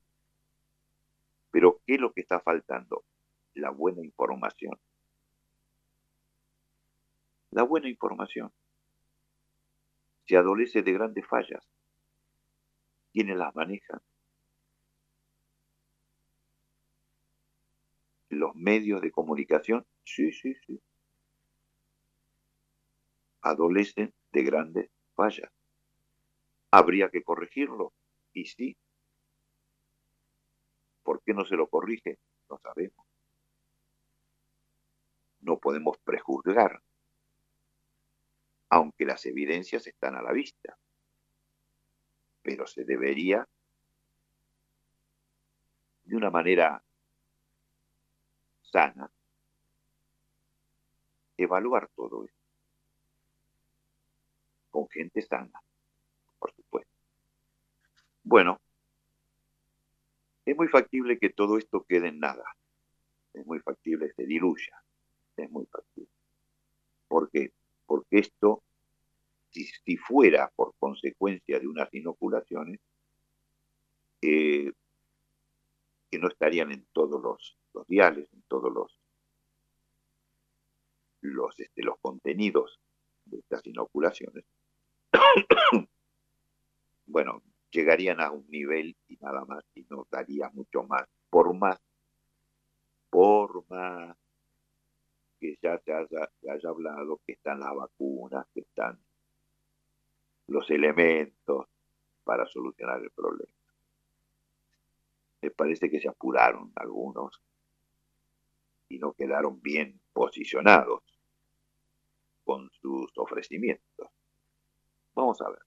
Pero 1.50 1.80
¿qué 1.86 1.94
es 1.94 2.00
lo 2.00 2.12
que 2.12 2.20
está 2.20 2.40
faltando? 2.40 3.04
La 3.54 3.70
buena 3.70 4.02
información. 4.02 4.78
La 7.50 7.64
buena 7.64 7.88
información. 7.88 8.52
Se 10.32 10.38
adolece 10.38 10.80
de 10.82 10.94
grandes 10.94 11.26
fallas. 11.26 11.62
¿Quiénes 13.12 13.36
las 13.36 13.54
manejan? 13.54 14.00
Los 18.30 18.54
medios 18.54 19.02
de 19.02 19.10
comunicación, 19.10 19.84
sí, 20.04 20.32
sí, 20.32 20.54
sí. 20.66 20.80
Adolecen 23.42 24.14
de 24.32 24.42
grandes 24.42 24.90
falla. 25.14 25.52
¿Habría 26.70 27.10
que 27.10 27.22
corregirlo? 27.22 27.92
Y 28.32 28.46
sí. 28.46 28.74
¿Por 31.02 31.22
qué 31.24 31.34
no 31.34 31.44
se 31.44 31.56
lo 31.56 31.68
corrige? 31.68 32.18
No 32.48 32.58
sabemos. 32.58 33.06
No 35.42 35.58
podemos 35.58 35.98
prejuzgar, 35.98 36.82
aunque 38.72 39.04
las 39.04 39.26
evidencias 39.26 39.86
están 39.86 40.14
a 40.14 40.22
la 40.22 40.32
vista. 40.32 40.78
Pero 42.42 42.66
se 42.66 42.84
debería, 42.84 43.46
de 46.04 46.16
una 46.16 46.30
manera 46.30 46.82
sana, 48.62 49.10
evaluar 51.36 51.90
todo 51.94 52.24
esto 52.24 52.40
con 54.70 54.88
gente 54.88 55.20
sana, 55.20 55.60
por 56.38 56.50
supuesto. 56.54 56.96
Bueno, 58.22 58.58
es 60.46 60.56
muy 60.56 60.68
factible 60.68 61.18
que 61.18 61.28
todo 61.28 61.58
esto 61.58 61.84
quede 61.84 62.08
en 62.08 62.20
nada, 62.20 62.44
es 63.34 63.44
muy 63.44 63.60
factible 63.60 64.10
se 64.14 64.24
diluya. 64.24 64.82
Es 65.36 65.50
muy 65.50 65.66
factible. 65.66 66.10
¿Por 67.08 67.30
qué? 67.30 67.52
Porque 67.92 68.20
esto, 68.20 68.62
si, 69.50 69.98
fuera 69.98 70.50
por 70.56 70.72
consecuencia 70.78 71.60
de 71.60 71.68
unas 71.68 71.92
inoculaciones, 71.92 72.80
eh, 74.22 74.72
que 76.10 76.18
no 76.18 76.28
estarían 76.28 76.72
en 76.72 76.86
todos 76.94 77.22
los, 77.22 77.58
los 77.74 77.86
diales, 77.86 78.32
en 78.32 78.40
todos 78.48 78.72
los, 78.72 78.98
los, 81.20 81.60
este, 81.60 81.82
los 81.82 81.98
contenidos 82.00 82.80
de 83.26 83.40
estas 83.40 83.60
inoculaciones, 83.66 84.46
bueno, 87.04 87.42
llegarían 87.70 88.22
a 88.22 88.30
un 88.30 88.48
nivel 88.48 88.96
y 89.06 89.18
nada 89.18 89.44
más, 89.44 89.66
y 89.74 89.84
no 89.90 90.06
daría 90.10 90.48
mucho 90.54 90.82
más, 90.84 91.06
por 91.28 91.52
más, 91.52 91.78
por 93.10 93.68
más 93.68 94.16
que 95.42 95.58
ya 95.60 95.76
se 95.80 95.92
haya, 95.92 96.30
haya 96.52 96.68
hablado 96.68 97.20
que 97.26 97.32
están 97.32 97.58
las 97.58 97.74
vacunas, 97.74 98.46
que 98.54 98.60
están 98.60 98.96
los 100.46 100.70
elementos 100.70 101.66
para 102.22 102.46
solucionar 102.46 103.02
el 103.02 103.10
problema. 103.10 103.52
Me 105.40 105.50
parece 105.50 105.90
que 105.90 106.00
se 106.00 106.08
apuraron 106.08 106.70
algunos 106.76 107.42
y 108.88 109.00
no 109.00 109.14
quedaron 109.14 109.60
bien 109.60 110.00
posicionados 110.12 111.02
con 112.44 112.70
sus 112.80 113.10
ofrecimientos. 113.18 114.10
Vamos 115.12 115.40
a 115.40 115.50
ver. 115.50 115.62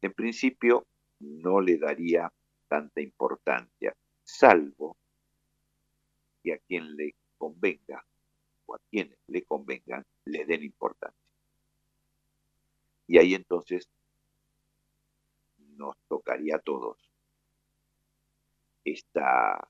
En 0.00 0.14
principio 0.14 0.86
no 1.20 1.60
le 1.60 1.76
daría 1.76 2.32
tanta 2.66 3.02
importancia, 3.02 3.94
salvo 4.24 4.96
que 6.42 6.54
a 6.54 6.58
quien 6.58 6.96
le 6.96 7.14
convenga 7.36 8.02
a 8.74 8.80
quienes 8.90 9.18
le 9.28 9.42
convengan 9.44 10.04
le 10.24 10.44
den 10.44 10.62
importancia. 10.64 11.20
Y 13.06 13.18
ahí 13.18 13.34
entonces 13.34 13.88
nos 15.76 15.96
tocaría 16.08 16.56
a 16.56 16.60
todos 16.60 16.98
esta 18.84 19.68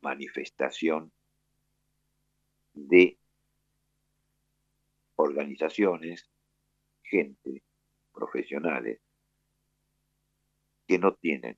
manifestación 0.00 1.12
de 2.74 3.18
organizaciones, 5.16 6.28
gente, 7.02 7.62
profesionales, 8.12 9.00
que 10.86 10.98
no 10.98 11.14
tienen, 11.14 11.56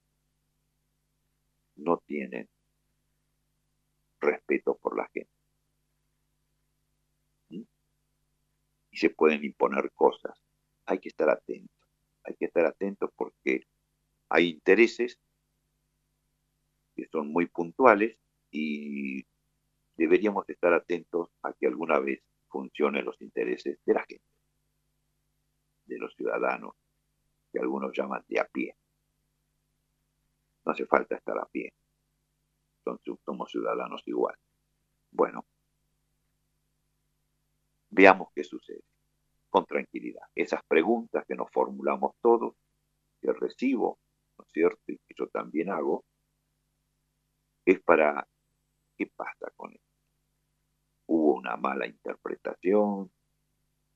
no 1.76 1.98
tienen 2.06 2.48
respeto 4.20 4.76
por 4.76 4.96
la 4.96 5.08
gente. 5.12 5.33
Se 8.94 9.10
pueden 9.10 9.44
imponer 9.44 9.90
cosas. 9.92 10.38
Hay 10.86 10.98
que 10.98 11.08
estar 11.08 11.28
atentos, 11.28 11.86
hay 12.24 12.34
que 12.36 12.46
estar 12.46 12.64
atentos 12.66 13.10
porque 13.16 13.66
hay 14.28 14.50
intereses 14.50 15.18
que 16.94 17.06
son 17.08 17.32
muy 17.32 17.46
puntuales 17.46 18.16
y 18.50 19.24
deberíamos 19.96 20.48
estar 20.48 20.72
atentos 20.72 21.30
a 21.42 21.52
que 21.52 21.66
alguna 21.66 21.98
vez 21.98 22.22
funcionen 22.48 23.04
los 23.04 23.20
intereses 23.20 23.78
de 23.84 23.94
la 23.94 24.04
gente, 24.04 24.24
de 25.86 25.98
los 25.98 26.14
ciudadanos, 26.14 26.74
que 27.52 27.58
algunos 27.58 27.92
llaman 27.96 28.24
de 28.28 28.40
a 28.40 28.44
pie. 28.44 28.76
No 30.64 30.72
hace 30.72 30.86
falta 30.86 31.16
estar 31.16 31.38
a 31.38 31.46
pie. 31.46 31.72
somos 33.24 33.50
ciudadanos 33.50 34.02
igual. 34.06 34.36
Bueno, 35.10 35.44
veamos 37.94 38.28
qué 38.34 38.42
sucede. 38.42 38.82
Con 39.48 39.64
tranquilidad. 39.66 40.22
Esas 40.34 40.62
preguntas 40.66 41.24
que 41.26 41.36
nos 41.36 41.50
formulamos 41.50 42.16
todos, 42.20 42.56
que 43.20 43.32
recibo, 43.32 43.98
¿no 44.36 44.44
es 44.44 44.50
cierto? 44.52 44.82
Y 44.88 44.98
que 44.98 45.14
yo 45.16 45.28
también 45.28 45.70
hago, 45.70 46.04
es 47.64 47.80
para 47.80 48.26
qué 48.96 49.06
pasa 49.06 49.50
con 49.54 49.72
esto. 49.72 49.84
Hubo 51.06 51.34
una 51.34 51.56
mala 51.56 51.86
interpretación, 51.86 53.12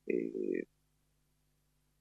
eh, 0.07 0.65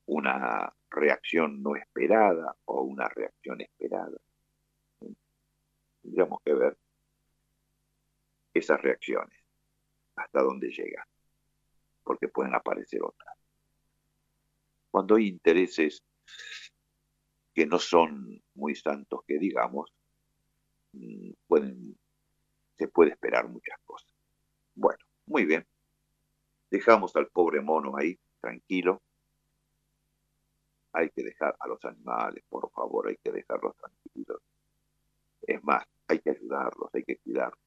una 0.05 0.71
reacción 0.91 1.61
no 1.63 1.75
esperada 1.75 2.55
o 2.65 2.83
una 2.83 3.09
reacción 3.09 3.61
esperada. 3.61 4.17
Tendríamos 6.01 6.41
que 6.45 6.53
ver 6.53 6.77
esas 8.53 8.79
reacciones, 8.81 9.39
hasta 10.15 10.41
dónde 10.41 10.69
llegan, 10.69 11.05
porque 12.07 12.29
pueden 12.29 12.55
aparecer 12.55 13.03
otras. 13.03 13.35
Cuando 14.89 15.15
hay 15.15 15.27
intereses 15.27 16.01
que 17.53 17.65
no 17.65 17.77
son 17.77 18.41
muy 18.55 18.75
santos, 18.75 19.19
que 19.27 19.37
digamos, 19.37 19.93
mm, 20.93 21.31
se 22.77 22.87
puede 22.87 23.11
esperar 23.11 23.49
muchas 23.49 23.77
cosas. 23.83 24.11
Bueno, 24.73 25.03
muy 25.25 25.45
bien. 25.45 25.67
Dejamos 26.71 27.15
al 27.15 27.27
pobre 27.27 27.61
mono 27.61 27.97
ahí, 27.97 28.17
tranquilo, 28.39 29.01
hay 30.93 31.09
que 31.09 31.23
dejar 31.23 31.55
a 31.59 31.67
los 31.67 31.83
animales, 31.85 32.43
por 32.49 32.71
favor, 32.71 33.07
hay 33.07 33.17
que 33.17 33.31
dejarlos 33.31 33.75
tranquilos. 33.75 34.41
Es 35.41 35.63
más, 35.63 35.85
hay 36.07 36.19
que 36.19 36.31
ayudarlos, 36.31 36.89
hay 36.93 37.03
que 37.03 37.17
cuidarlos. 37.17 37.66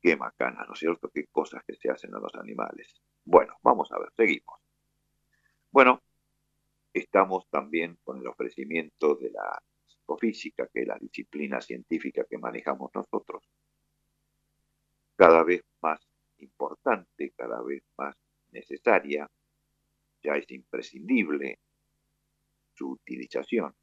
Qué 0.00 0.16
macana, 0.16 0.64
¿no 0.66 0.72
es 0.72 0.78
cierto? 0.78 1.10
Qué 1.10 1.26
cosas 1.26 1.62
que 1.64 1.76
se 1.76 1.90
hacen 1.90 2.14
a 2.14 2.18
los 2.18 2.34
animales. 2.34 3.02
Bueno, 3.24 3.54
vamos 3.62 3.92
a 3.92 3.98
ver, 3.98 4.10
seguimos. 4.16 4.58
Bueno, 5.70 6.00
estamos 6.92 7.46
también 7.50 7.98
con 8.02 8.18
el 8.18 8.26
ofrecimiento 8.26 9.14
de 9.16 9.30
la 9.30 9.62
psicofísica, 9.86 10.68
que 10.72 10.82
es 10.82 10.88
la 10.88 10.98
disciplina 10.98 11.60
científica 11.60 12.24
que 12.28 12.38
manejamos 12.38 12.90
nosotros, 12.94 13.44
cada 15.16 15.44
vez 15.44 15.62
más 15.82 16.00
importante, 16.38 17.32
cada 17.36 17.60
vez 17.62 17.82
más 17.98 18.16
necesaria, 18.52 19.30
ya 20.22 20.32
es 20.32 20.50
imprescindible 20.50 21.58
su 22.72 22.92
utilización. 22.92 23.74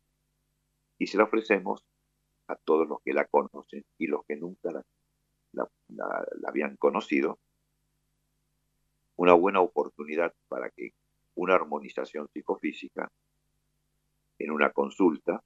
Y 0.97 1.05
se 1.05 1.17
la 1.17 1.25
ofrecemos 1.25 1.85
a 2.47 2.55
todos 2.55 2.87
los 2.87 3.01
que 3.01 3.13
la 3.13 3.25
conocen 3.25 3.85
y 3.99 4.07
los 4.07 4.25
que 4.25 4.35
nunca 4.35 4.71
la, 4.71 4.83
habían 6.45 6.75
conocido, 6.77 7.39
una 9.15 9.33
buena 9.33 9.61
oportunidad 9.61 10.33
para 10.47 10.69
que 10.69 10.93
una 11.35 11.55
armonización 11.55 12.27
psicofísica 12.29 13.11
en 14.39 14.51
una 14.51 14.71
consulta 14.71 15.43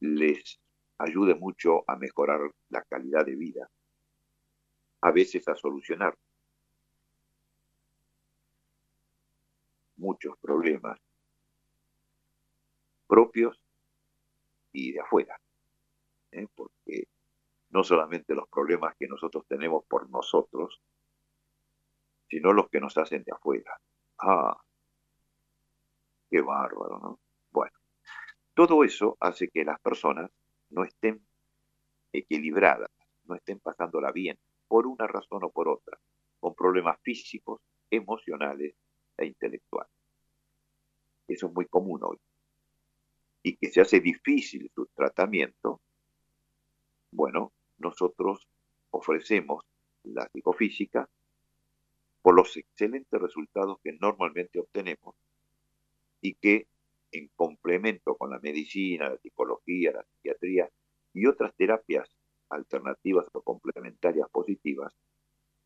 les 0.00 0.60
ayude 0.98 1.34
mucho 1.34 1.84
a 1.86 1.96
mejorar 1.96 2.40
la 2.68 2.82
calidad 2.82 3.24
de 3.24 3.36
vida, 3.36 3.70
a 5.00 5.10
veces 5.10 5.48
a 5.48 5.54
solucionar 5.54 6.16
muchos 9.96 10.36
problemas 10.38 10.98
propios 13.06 13.60
y 14.72 14.92
de 14.92 15.00
afuera. 15.00 15.40
¿eh? 16.32 16.46
Porque 16.54 17.08
no 17.70 17.84
solamente 17.84 18.34
los 18.34 18.48
problemas 18.48 18.94
que 18.96 19.06
nosotros 19.06 19.44
tenemos 19.46 19.84
por 19.86 20.08
nosotros, 20.10 20.80
sino 22.28 22.52
los 22.52 22.68
que 22.68 22.80
nos 22.80 22.96
hacen 22.96 23.22
de 23.24 23.32
afuera. 23.32 23.80
Ah, 24.18 24.56
qué 26.28 26.40
bárbaro, 26.40 26.98
¿no? 26.98 27.20
Bueno, 27.50 27.76
todo 28.54 28.84
eso 28.84 29.16
hace 29.20 29.48
que 29.48 29.64
las 29.64 29.80
personas 29.80 30.30
no 30.70 30.84
estén 30.84 31.24
equilibradas, 32.12 32.90
no 33.24 33.34
estén 33.34 33.60
pasándola 33.60 34.12
bien, 34.12 34.38
por 34.68 34.86
una 34.86 35.06
razón 35.06 35.44
o 35.44 35.50
por 35.50 35.68
otra, 35.68 35.98
con 36.38 36.54
problemas 36.54 37.00
físicos, 37.02 37.60
emocionales 37.90 38.74
e 39.16 39.26
intelectual. 39.26 39.86
Eso 41.26 41.46
es 41.46 41.52
muy 41.52 41.66
común 41.66 42.00
hoy. 42.02 42.18
Y 43.42 43.56
que 43.56 43.70
se 43.70 43.80
hace 43.80 44.00
difícil 44.00 44.70
su 44.74 44.86
tratamiento, 44.86 45.80
bueno, 47.12 47.52
nosotros 47.80 48.46
ofrecemos 48.90 49.64
la 50.04 50.28
psicofísica 50.32 51.08
por 52.22 52.34
los 52.34 52.56
excelentes 52.56 53.20
resultados 53.20 53.78
que 53.82 53.92
normalmente 53.94 54.60
obtenemos 54.60 55.14
y 56.20 56.34
que 56.34 56.66
en 57.12 57.28
complemento 57.34 58.16
con 58.16 58.30
la 58.30 58.38
medicina, 58.38 59.08
la 59.08 59.18
psicología, 59.18 59.92
la 59.92 60.04
psiquiatría 60.04 60.68
y 61.12 61.26
otras 61.26 61.54
terapias 61.56 62.08
alternativas 62.50 63.26
o 63.32 63.42
complementarias 63.42 64.28
positivas, 64.30 64.94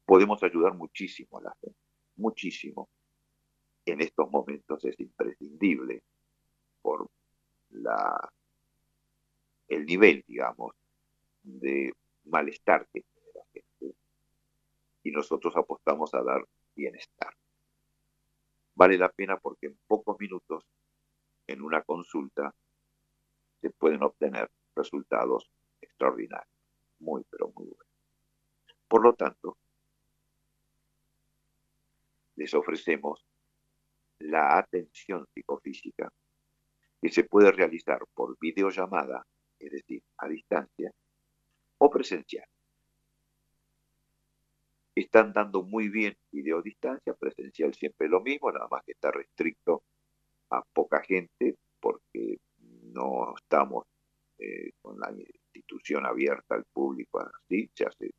podemos 0.06 0.42
ayudar 0.42 0.74
muchísimo 0.74 1.38
a 1.38 1.42
la 1.42 1.56
gente, 1.60 1.78
muchísimo. 2.16 2.88
En 3.86 4.00
estos 4.00 4.30
momentos 4.30 4.84
es 4.84 4.98
imprescindible 5.00 6.02
por 6.80 7.08
la, 7.70 8.32
el 9.68 9.84
nivel, 9.84 10.24
digamos, 10.26 10.74
de 11.42 11.92
malestar 12.24 12.86
que 12.92 13.02
tiene 13.02 13.28
la 13.34 13.44
gente 13.52 13.96
y 15.02 15.10
nosotros 15.10 15.54
apostamos 15.56 16.12
a 16.14 16.22
dar 16.22 16.46
bienestar. 16.74 17.34
Vale 18.74 18.98
la 18.98 19.08
pena 19.08 19.36
porque 19.36 19.66
en 19.66 19.78
pocos 19.86 20.18
minutos, 20.18 20.66
en 21.46 21.62
una 21.62 21.82
consulta, 21.82 22.54
se 23.60 23.70
pueden 23.70 24.02
obtener 24.02 24.50
resultados 24.74 25.50
extraordinarios, 25.80 26.58
muy, 26.98 27.24
pero 27.30 27.52
muy 27.54 27.66
buenos. 27.66 27.86
Por 28.88 29.02
lo 29.02 29.14
tanto, 29.14 29.56
les 32.36 32.52
ofrecemos 32.54 33.24
la 34.18 34.58
atención 34.58 35.26
psicofísica 35.32 36.12
que 37.00 37.10
se 37.10 37.24
puede 37.24 37.52
realizar 37.52 38.00
por 38.14 38.36
videollamada, 38.38 39.26
es 39.58 39.70
decir, 39.70 40.02
a 40.18 40.28
distancia, 40.28 40.92
o 41.84 41.90
presencial. 41.90 42.46
Están 44.94 45.32
dando 45.34 45.62
muy 45.62 45.88
bien 45.90 46.16
videodistancia, 46.30 47.12
presencial 47.14 47.74
siempre 47.74 48.08
lo 48.08 48.20
mismo, 48.22 48.50
nada 48.50 48.68
más 48.70 48.82
que 48.84 48.92
está 48.92 49.10
restricto 49.10 49.82
a 50.50 50.62
poca 50.72 51.02
gente 51.02 51.56
porque 51.80 52.38
no 52.92 53.34
estamos 53.36 53.84
eh, 54.38 54.70
con 54.80 54.98
la 54.98 55.12
institución 55.12 56.06
abierta 56.06 56.54
al 56.54 56.64
público 56.72 57.20
así, 57.20 57.68
se 57.74 57.84
hace 57.84 58.14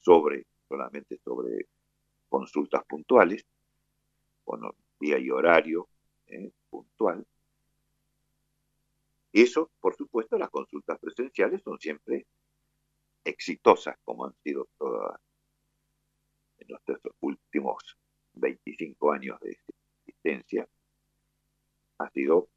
sobre, 0.00 0.46
solamente 0.66 1.18
sobre 1.22 1.66
consultas 2.28 2.84
puntuales, 2.86 3.44
con 4.44 4.62
día 4.98 5.18
y 5.18 5.30
horario 5.30 5.88
eh, 6.26 6.52
puntual. 6.70 7.26
Eso, 9.32 9.70
por 9.80 9.94
supuesto, 9.94 10.38
las 10.38 10.48
consultas 10.48 10.98
presenciales 10.98 11.60
son 11.62 11.78
siempre 11.78 12.26
exitosas, 13.24 13.96
como 14.04 14.26
han 14.26 14.34
sido 14.42 14.68
todas 14.78 15.20
en 16.58 16.68
nuestros 16.68 17.00
últimos 17.20 17.96
25 18.34 19.12
años 19.12 19.40
de 19.40 19.58
existencia. 20.06 20.68
Ha 21.98 22.10
sido 22.10 22.48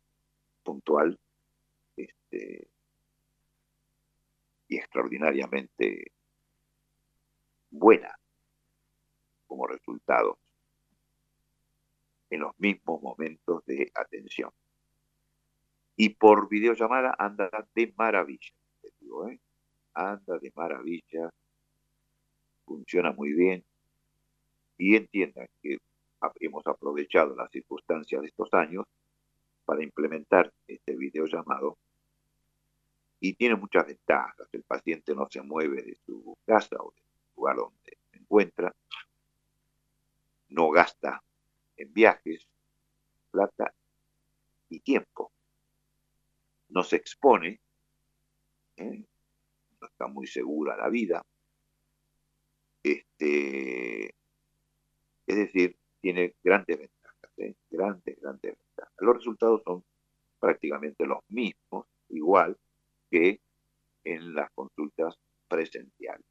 puntual 0.63 1.19
este, 1.95 2.67
y 4.67 4.77
extraordinariamente 4.77 6.11
buena 7.69 8.17
como 9.45 9.67
resultado 9.67 10.39
en 12.29 12.41
los 12.41 12.59
mismos 12.59 13.01
momentos 13.01 13.65
de 13.65 13.91
atención. 13.95 14.51
Y 15.95 16.09
por 16.09 16.49
videollamada 16.49 17.15
anda 17.17 17.49
de 17.73 17.93
maravilla, 17.97 18.53
¿eh? 18.83 19.39
Anda 19.97 20.37
de 20.37 20.51
maravilla, 20.55 21.29
funciona 22.65 23.11
muy 23.11 23.33
bien. 23.33 23.63
Y 24.77 24.95
entiendan 24.95 25.47
que 25.61 25.77
hemos 26.39 26.65
aprovechado 26.67 27.35
las 27.35 27.49
circunstancias 27.51 28.21
de 28.21 28.27
estos 28.27 28.53
años 28.53 28.85
para 29.65 29.83
implementar 29.83 30.53
este 30.67 30.95
videollamado 30.95 31.77
y 33.19 33.33
tiene 33.33 33.55
muchas 33.55 33.87
ventajas. 33.87 34.47
El 34.51 34.63
paciente 34.63 35.15
no 35.15 35.27
se 35.29 35.41
mueve 35.41 35.81
de 35.81 35.97
su 36.05 36.37
casa 36.45 36.75
o 36.79 36.93
del 36.93 37.03
lugar 37.35 37.55
donde 37.55 37.97
se 38.11 38.17
encuentra, 38.17 38.73
no 40.49 40.69
gasta 40.69 41.23
en 41.75 41.91
viajes, 41.93 42.47
plata 43.31 43.73
y 44.69 44.79
tiempo. 44.79 45.31
No 46.69 46.83
se 46.83 46.97
expone, 46.97 47.59
¿eh? 48.75 49.03
No 49.81 49.87
está 49.87 50.07
muy 50.07 50.27
segura 50.27 50.77
la 50.77 50.89
vida. 50.89 51.23
Este, 52.83 54.07
es 55.25 55.35
decir, 55.35 55.77
tiene 56.01 56.35
grandes 56.43 56.77
ventajas, 56.77 57.31
¿eh? 57.37 57.55
grandes, 57.69 58.19
grandes 58.21 58.57
ventajas. 58.57 58.93
Los 58.99 59.17
resultados 59.17 59.61
son 59.63 59.83
prácticamente 60.39 61.05
los 61.05 61.19
mismos, 61.29 61.87
igual 62.09 62.57
que 63.09 63.41
en 64.03 64.33
las 64.33 64.49
consultas 64.51 65.15
presenciales. 65.47 66.25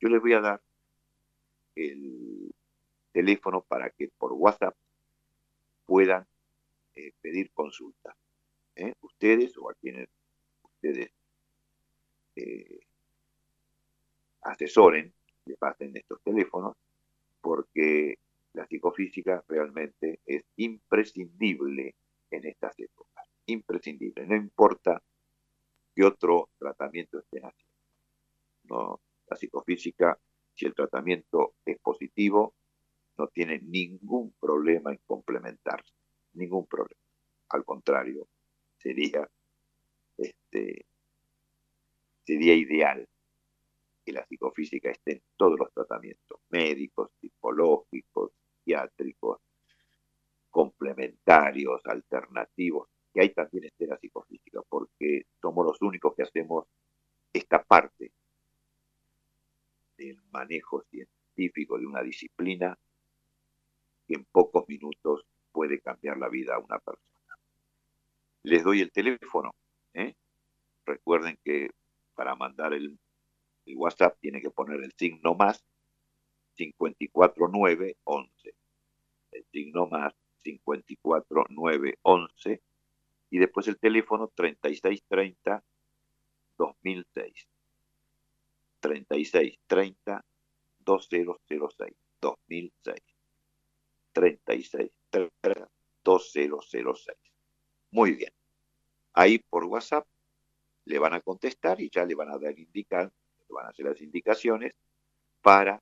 Yo 0.00 0.08
les 0.08 0.20
voy 0.20 0.32
a 0.32 0.40
dar 0.40 0.62
el 1.74 2.52
teléfono 3.12 3.62
para 3.62 3.90
que 3.90 4.08
por 4.18 4.32
WhatsApp 4.32 4.74
puedan 5.86 6.26
eh, 6.94 7.12
pedir 7.20 7.52
consulta. 7.52 8.16
¿eh? 8.76 8.94
Ustedes 9.00 9.56
o 9.58 9.70
a 9.70 9.74
quienes 9.74 10.08
ustedes 10.62 11.10
eh, 12.36 12.80
asesoren, 14.42 15.12
le 15.46 15.56
pasen 15.56 15.96
estos 15.96 16.20
teléfonos, 16.22 16.76
porque 17.40 18.18
la 18.54 18.66
psicofísica 18.66 19.44
realmente 19.48 20.20
es 20.26 20.44
imprescindible 20.56 21.94
en 22.30 22.46
estas 22.46 22.78
épocas. 22.78 23.28
Imprescindible. 23.46 24.26
No 24.26 24.36
importa 24.36 25.02
qué 25.94 26.04
otro 26.04 26.50
tratamiento 26.58 27.18
estén 27.18 27.44
haciendo. 27.44 29.00
La 29.28 29.36
psicofísica, 29.36 30.18
si 30.54 30.66
el 30.66 30.74
tratamiento 30.74 31.54
es 31.64 31.78
positivo, 31.78 32.54
no 33.18 33.28
tiene 33.28 33.60
ningún 33.60 34.32
problema 34.40 34.92
en 34.92 35.00
complementarse, 35.06 35.92
ningún 36.34 36.66
problema. 36.66 37.00
Al 37.50 37.64
contrario, 37.64 38.28
sería, 38.78 39.28
este, 40.16 40.86
sería 42.24 42.54
ideal 42.54 43.08
que 44.04 44.12
la 44.12 44.24
psicofísica 44.26 44.90
esté 44.90 45.12
en 45.12 45.22
todos 45.36 45.58
los 45.58 45.72
tratamientos 45.72 46.40
médicos, 46.50 47.10
psicológicos, 47.20 48.32
psiquiátricos, 48.58 49.40
complementarios, 50.50 51.80
alternativos, 51.86 52.88
que 53.12 53.20
hay 53.20 53.30
también 53.30 53.64
esté 53.64 53.86
la 53.86 53.98
psicofísica, 53.98 54.60
porque 54.68 55.26
somos 55.40 55.66
los 55.66 55.80
únicos 55.82 56.14
que 56.14 56.22
hacemos 56.22 56.66
esta 57.32 57.62
parte 57.62 58.12
del 59.96 60.20
manejo 60.30 60.82
científico 60.90 61.78
de 61.78 61.86
una 61.86 62.02
disciplina 62.02 62.76
en 64.08 64.24
pocos 64.24 64.68
minutos 64.68 65.24
puede 65.52 65.80
cambiar 65.80 66.18
la 66.18 66.28
vida 66.28 66.54
a 66.54 66.58
una 66.58 66.78
persona. 66.78 67.36
Les 68.42 68.62
doy 68.64 68.80
el 68.80 68.90
teléfono. 68.90 69.54
¿eh? 69.94 70.14
Recuerden 70.84 71.38
que 71.44 71.70
para 72.14 72.34
mandar 72.34 72.74
el, 72.74 72.98
WhatsApp 73.74 74.18
tiene 74.20 74.42
que 74.42 74.50
poner 74.50 74.82
el 74.82 74.92
signo 74.92 75.34
más 75.34 75.64
54911. 76.56 78.54
El 79.30 79.44
signo 79.52 79.86
más 79.86 80.12
54911 80.42 82.60
y 83.30 83.38
después 83.38 83.68
el 83.68 83.78
teléfono 83.78 84.28
3630 84.34 85.62
2006. 86.58 87.48
3630 88.80 90.24
2006 90.80 91.60
2006. 92.20 93.02
36 94.12 94.90
2006. 96.04 97.16
Muy 97.90 98.12
bien. 98.12 98.32
Ahí 99.14 99.38
por 99.38 99.64
WhatsApp 99.64 100.06
le 100.84 100.98
van 100.98 101.14
a 101.14 101.20
contestar 101.20 101.80
y 101.80 101.90
ya 101.90 102.04
le 102.04 102.14
van 102.14 102.30
a 102.30 102.38
dar 102.38 102.58
indicar, 102.58 103.12
van 103.48 103.66
a 103.66 103.68
hacer 103.68 103.86
las 103.86 104.00
indicaciones 104.00 104.74
para 105.40 105.80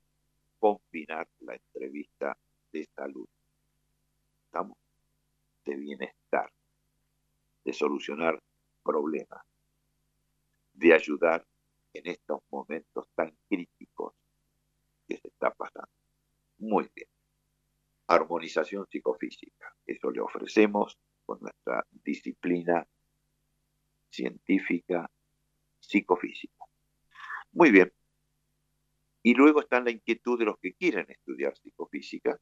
combinar 0.59 1.29
la 1.41 1.55
entrevista 1.55 2.37
de 2.73 2.87
salud. 2.95 3.29
Estamos 4.47 4.77
de 5.65 5.77
bienestar, 5.77 6.51
de 7.65 7.73
solucionar 7.73 8.39
problemas, 8.83 9.43
de 10.75 10.95
ayudar 10.95 11.47
en 11.93 12.07
estos 12.07 12.41
momentos 12.51 13.07
tan 13.15 13.37
críticos 13.49 14.15
que 15.07 15.17
se 15.17 15.29
está 15.29 15.51
pasando. 15.51 15.91
Muy 16.59 16.91
bien 16.95 17.09
armonización 18.11 18.87
psicofísica. 18.89 19.73
Eso 19.87 20.11
le 20.11 20.21
ofrecemos 20.21 20.99
con 21.25 21.39
nuestra 21.41 21.87
disciplina 22.03 22.85
científica 24.11 25.11
psicofísica. 25.79 26.65
Muy 27.53 27.71
bien. 27.71 27.93
Y 29.23 29.35
luego 29.35 29.61
está 29.61 29.81
la 29.81 29.91
inquietud 29.91 30.39
de 30.39 30.47
los 30.47 30.59
que 30.59 30.75
quieren 30.75 31.07
estudiar 31.09 31.57
psicofísica. 31.57 32.41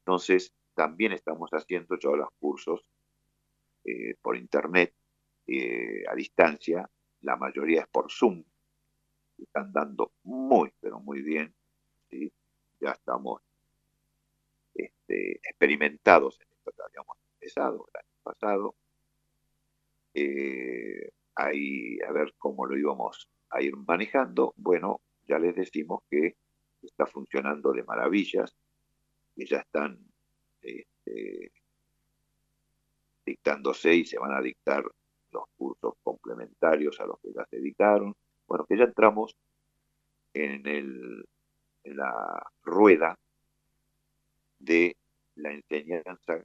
Entonces, 0.00 0.52
también 0.74 1.12
estamos 1.12 1.50
haciendo 1.50 1.98
yo 1.98 2.16
los 2.16 2.28
cursos 2.38 2.84
eh, 3.84 4.14
por 4.20 4.36
internet 4.36 4.94
eh, 5.46 6.04
a 6.08 6.14
distancia. 6.14 6.88
La 7.22 7.36
mayoría 7.36 7.82
es 7.82 7.88
por 7.88 8.10
Zoom. 8.10 8.44
Están 9.38 9.72
dando 9.72 10.12
muy, 10.24 10.72
pero 10.80 11.00
muy 11.00 11.22
bien. 11.22 11.54
Ya 12.80 12.90
estamos 12.90 13.42
este, 14.74 15.36
experimentados 15.36 16.38
en 16.40 16.48
esto 16.56 16.72
que 16.72 16.82
habíamos 16.82 17.16
empezado 17.32 17.88
el 17.92 18.00
año 18.00 18.18
pasado. 18.22 18.76
Eh, 20.14 21.10
ahí 21.34 21.98
a 22.08 22.12
ver 22.12 22.34
cómo 22.38 22.66
lo 22.66 22.78
íbamos 22.78 23.28
a 23.50 23.62
ir 23.62 23.76
manejando. 23.76 24.54
Bueno, 24.56 25.00
ya 25.26 25.38
les 25.38 25.54
decimos 25.54 26.02
que 26.10 26.36
está 26.82 27.06
funcionando 27.06 27.72
de 27.72 27.82
maravillas, 27.84 28.54
que 29.34 29.46
ya 29.46 29.58
están 29.58 29.98
este, 30.60 31.52
dictándose 33.24 33.94
y 33.94 34.04
se 34.04 34.18
van 34.18 34.32
a 34.32 34.40
dictar 34.40 34.84
los 35.30 35.44
cursos 35.56 35.94
complementarios 36.02 37.00
a 37.00 37.06
los 37.06 37.18
que 37.20 37.32
ya 37.32 37.44
se 37.50 37.58
dictaron. 37.58 38.14
Bueno, 38.46 38.64
que 38.66 38.76
ya 38.76 38.84
entramos 38.84 39.36
en, 40.32 40.66
el, 40.66 41.24
en 41.84 41.96
la 41.96 42.46
rueda 42.62 43.18
de 44.58 44.96
la 45.36 45.52
enseñanza 45.52 46.42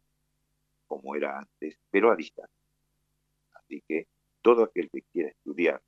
como 0.87 1.15
era 1.15 1.37
antes, 1.37 1.77
pero 1.91 2.11
a 2.11 2.15
distancia. 2.15 2.58
Así 3.69 3.83
que 3.87 4.07
todo 4.41 4.63
aquel 4.63 4.89
que 4.89 5.03
quiera 5.03 5.29
estudiar 5.29 5.79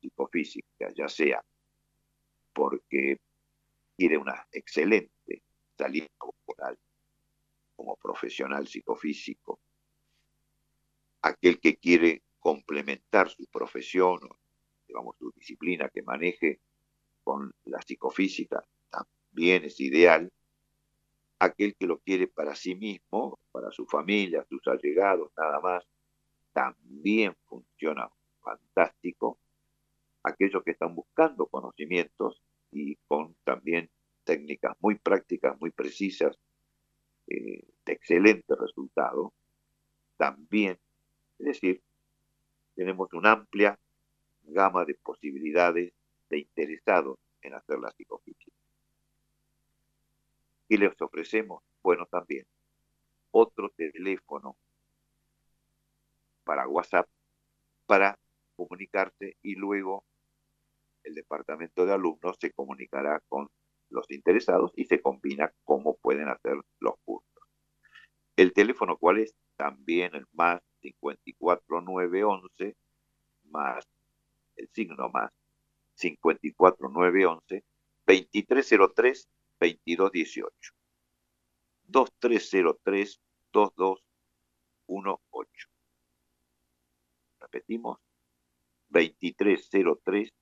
psicofísica, 0.00 0.90
ya 0.94 1.08
sea 1.08 1.44
porque 2.54 3.18
quiere 3.98 4.16
una 4.16 4.46
excelente 4.50 5.42
salida 5.76 6.06
laboral 6.18 6.78
como 7.76 7.96
profesional 7.96 8.66
psicofísico, 8.66 9.60
aquel 11.20 11.60
que 11.60 11.76
quiere 11.76 12.22
complementar 12.38 13.28
su 13.28 13.44
profesión, 13.46 14.18
digamos, 14.88 15.16
su 15.18 15.30
disciplina 15.32 15.90
que 15.90 16.02
maneje 16.02 16.60
con 17.22 17.52
la 17.64 17.82
psicofísica, 17.82 18.64
también 18.88 19.64
es 19.64 19.78
ideal. 19.80 20.32
Aquel 21.38 21.74
que 21.76 21.86
lo 21.86 21.98
quiere 21.98 22.26
para 22.26 22.54
sí 22.54 22.74
mismo, 22.74 23.38
para 23.50 23.70
su 23.70 23.84
familia, 23.84 24.46
sus 24.48 24.66
allegados, 24.66 25.30
nada 25.36 25.60
más, 25.60 25.84
también 26.52 27.34
funciona 27.46 28.08
fantástico. 28.42 29.38
Aquellos 30.22 30.62
que 30.62 30.72
están 30.72 30.94
buscando 30.94 31.46
conocimientos 31.46 32.40
y 32.70 32.96
con 33.08 33.34
también 33.44 33.90
técnicas 34.24 34.76
muy 34.80 34.96
prácticas, 34.96 35.58
muy 35.60 35.70
precisas, 35.70 36.38
eh, 37.26 37.64
de 37.84 37.92
excelente 37.92 38.54
resultado, 38.54 39.32
también, 40.16 40.78
es 41.38 41.46
decir, 41.46 41.82
tenemos 42.74 43.12
una 43.12 43.32
amplia 43.32 43.78
gama 44.44 44.84
de 44.84 44.94
posibilidades 44.94 45.92
de 46.28 46.38
interesados 46.38 47.18
en 47.42 47.54
hacer 47.54 47.78
la 47.78 47.90
psicofísica. 47.90 48.56
Y 50.68 50.76
les 50.76 51.00
ofrecemos, 51.00 51.62
bueno, 51.82 52.06
también 52.06 52.46
otro 53.30 53.70
teléfono 53.70 54.56
para 56.44 56.68
WhatsApp 56.68 57.08
para 57.86 58.18
comunicarse 58.56 59.36
y 59.42 59.54
luego 59.54 60.04
el 61.04 61.14
departamento 61.14 61.86
de 61.86 61.92
alumnos 61.92 62.36
se 62.40 62.52
comunicará 62.52 63.20
con 63.28 63.48
los 63.90 64.10
interesados 64.10 64.72
y 64.76 64.86
se 64.86 65.00
combina 65.00 65.52
cómo 65.64 65.96
pueden 65.96 66.28
hacer 66.28 66.56
los 66.78 66.94
cursos. 67.04 67.28
El 68.36 68.52
teléfono, 68.52 68.96
¿cuál 68.96 69.18
es? 69.18 69.34
También 69.56 70.14
el 70.14 70.26
más 70.32 70.62
54911 70.80 72.76
más 73.44 73.86
el 74.56 74.68
signo 74.72 75.08
más 75.10 75.30
54911 75.96 77.64
2303 78.06 79.28
2218 79.60 80.72
2303 81.84 83.20
2218 83.52 85.71
Repetimos 87.52 87.98
2303 88.88 90.32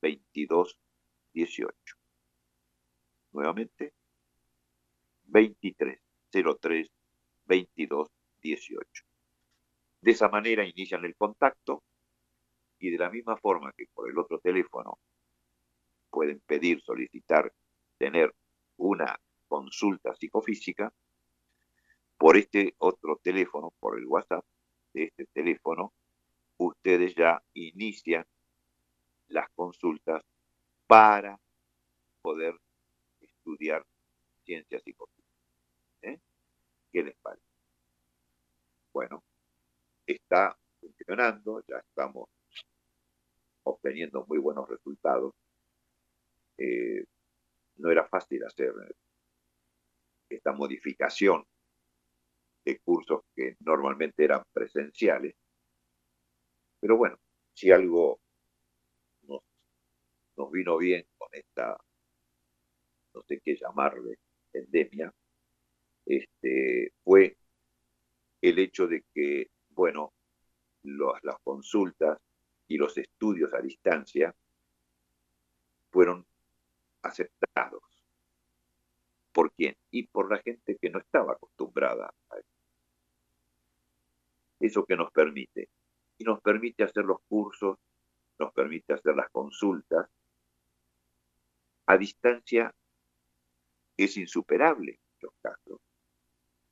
2218 0.00 1.96
Nuevamente 3.32 3.92
2303 5.24 6.88
2218 7.44 9.04
De 10.00 10.10
esa 10.10 10.28
manera 10.30 10.64
inician 10.64 11.04
el 11.04 11.14
contacto 11.16 11.82
y 12.78 12.90
de 12.92 12.98
la 12.98 13.10
misma 13.10 13.36
forma 13.36 13.74
que 13.76 13.84
por 13.92 14.08
el 14.08 14.18
otro 14.18 14.38
teléfono 14.38 14.98
pueden 16.08 16.40
pedir, 16.40 16.80
solicitar, 16.80 17.52
tener 17.98 18.34
una 18.78 19.20
consulta 19.48 20.14
psicofísica, 20.14 20.90
por 22.16 22.38
este 22.38 22.74
otro 22.78 23.20
teléfono, 23.22 23.74
por 23.78 23.98
el 23.98 24.06
WhatsApp 24.06 24.46
de 24.94 25.04
este 25.04 25.26
teléfono, 25.26 25.92
ustedes 26.58 27.14
ya 27.14 27.42
inician 27.54 28.26
las 29.28 29.48
consultas 29.50 30.22
para 30.86 31.38
poder 32.22 32.54
estudiar 33.20 33.84
ciencias 34.44 34.82
psicofísicas. 34.82 35.24
¿Eh? 36.02 36.18
¿Qué 36.92 37.02
les 37.02 37.16
parece? 37.16 37.42
Bueno, 38.92 39.22
está 40.06 40.56
funcionando, 40.80 41.62
ya 41.68 41.78
estamos 41.78 42.28
obteniendo 43.64 44.24
muy 44.26 44.38
buenos 44.38 44.68
resultados. 44.68 45.34
Eh, 46.56 47.04
no 47.76 47.90
era 47.90 48.06
fácil 48.08 48.44
hacer 48.44 48.72
esta 50.28 50.52
modificación 50.52 51.44
de 52.64 52.78
cursos 52.80 53.22
que 53.34 53.56
normalmente 53.60 54.24
eran 54.24 54.42
presenciales. 54.52 55.34
Pero 56.80 56.96
bueno, 56.96 57.18
si 57.52 57.70
algo 57.70 58.20
nos, 59.22 59.42
vino 60.52 60.78
bien 60.78 61.06
con 61.16 61.28
esta, 61.32 61.76
no 63.14 63.22
sé 63.22 63.40
qué 63.40 63.56
llamarle, 63.56 64.18
endemia, 64.52 65.12
este, 66.06 66.92
fue 67.02 67.36
el 68.40 68.58
hecho 68.58 68.86
de 68.86 69.04
que, 69.12 69.50
bueno, 69.70 70.12
las 70.82 71.36
consultas 71.42 72.18
y 72.68 72.76
los 72.76 72.96
estudios 72.96 73.52
a 73.54 73.60
distancia 73.60 74.34
fueron 75.90 76.24
aceptados. 77.02 77.82
¿Por 79.32 79.52
quién? 79.52 79.76
Y 79.90 80.06
por 80.06 80.30
la 80.30 80.38
gente 80.42 80.76
que 80.80 80.90
no 80.90 80.98
estaba 80.98 81.32
acostumbrada 81.32 82.12
a 82.30 82.38
eso. 82.38 82.48
Eso 84.60 84.84
que 84.84 84.96
nos 84.96 85.10
permite. 85.12 85.68
Y 86.18 86.24
nos 86.24 86.40
permite 86.40 86.84
hacer 86.84 87.04
los 87.04 87.20
cursos, 87.28 87.78
nos 88.38 88.52
permite 88.52 88.92
hacer 88.92 89.14
las 89.14 89.30
consultas. 89.30 90.08
A 91.86 91.96
distancia 91.96 92.74
es 93.96 94.16
insuperable 94.16 95.00
los 95.20 95.32
casos. 95.40 95.80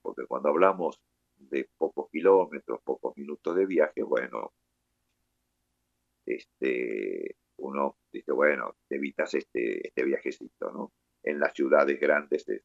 Porque 0.03 0.27
cuando 0.27 0.49
hablamos 0.49 1.01
de 1.37 1.69
pocos 1.77 2.09
kilómetros, 2.11 2.81
pocos 2.83 3.17
minutos 3.17 3.57
de 3.57 3.67
viaje, 3.67 4.03
bueno, 4.03 4.53
este, 6.25 7.37
uno 7.57 7.99
dice, 8.13 8.33
bueno, 8.33 8.77
te 8.89 8.97
evitas 8.97 9.35
este, 9.35 9.87
este 9.87 10.05
viajecito, 10.05 10.71
¿no? 10.73 10.93
En 11.23 11.41
las 11.41 11.55
ciudades 11.55 11.99
grandes 12.01 12.49
es, 12.49 12.63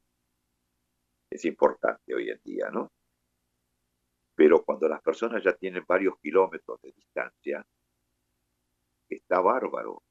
es 1.29 1.45
importante 1.45 2.13
hoy 2.13 2.29
en 2.29 2.41
día, 2.43 2.69
¿no? 2.69 2.91
Pero 4.41 4.63
cuando 4.63 4.89
las 4.89 5.03
personas 5.03 5.43
ya 5.43 5.53
tienen 5.53 5.85
varios 5.87 6.17
kilómetros 6.17 6.81
de 6.81 6.91
distancia, 6.93 7.63
está 9.07 9.39
bárbaro 9.39 10.01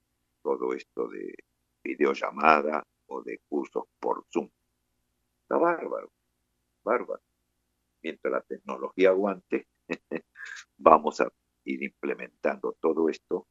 todo 0.40 0.72
esto 0.72 1.08
de 1.08 1.34
videollamada 1.82 2.86
o 3.08 3.22
de 3.22 3.40
cursos 3.48 3.86
por 3.98 4.24
Zoom. 4.32 4.48
Está 5.42 5.56
bárbaro, 5.56 6.12
bárbaro. 6.84 7.20
Mientras 8.04 8.30
la 8.30 8.40
tecnología 8.42 9.08
aguante, 9.08 9.66
vamos 10.78 11.20
a 11.20 11.32
ir 11.64 11.82
implementando 11.82 12.76
todo 12.80 13.08
esto 13.08 13.48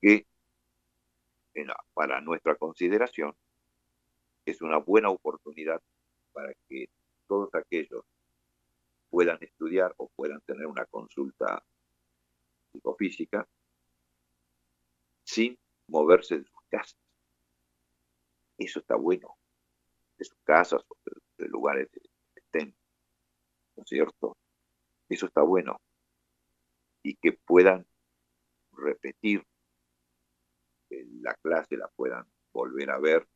que 0.00 0.26
para 1.92 2.22
nuestra 2.22 2.54
consideración 2.54 3.36
es 4.46 4.62
una 4.62 4.78
buena 4.78 5.10
oportunidad 5.10 5.82
para 6.32 6.54
que 6.66 6.88
todos 7.26 7.54
aquellos 7.54 8.06
puedan 9.10 9.38
estudiar 9.40 9.94
o 9.96 10.08
puedan 10.08 10.40
tener 10.42 10.66
una 10.66 10.84
consulta 10.86 11.64
psicofísica 12.72 13.48
sin 15.24 15.58
moverse 15.88 16.38
de 16.38 16.44
sus 16.44 16.62
casas. 16.68 16.98
Eso 18.56 18.80
está 18.80 18.96
bueno, 18.96 19.36
de 20.16 20.24
sus 20.24 20.38
casas 20.44 20.82
o 20.88 20.96
de, 21.36 21.48
lugares 21.48 21.88
que 21.90 22.00
estén, 22.34 22.74
¿no 23.76 23.82
es 23.82 23.88
cierto? 23.88 24.36
Eso 25.08 25.26
está 25.26 25.42
bueno 25.42 25.80
y 27.02 27.14
que 27.14 27.32
puedan 27.32 27.86
repetir 28.72 29.46
la 30.90 31.34
clase, 31.34 31.76
la 31.76 31.88
puedan 31.88 32.26
volver 32.52 32.90
a 32.90 32.98
ver, 32.98 33.28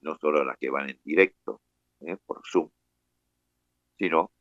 no 0.00 0.16
solo 0.18 0.44
las 0.44 0.56
que 0.58 0.70
van 0.70 0.90
en 0.90 1.00
directo 1.04 1.60
¿eh? 2.00 2.16
por 2.24 2.42
Zoom, 2.46 2.70
sino 3.98 4.32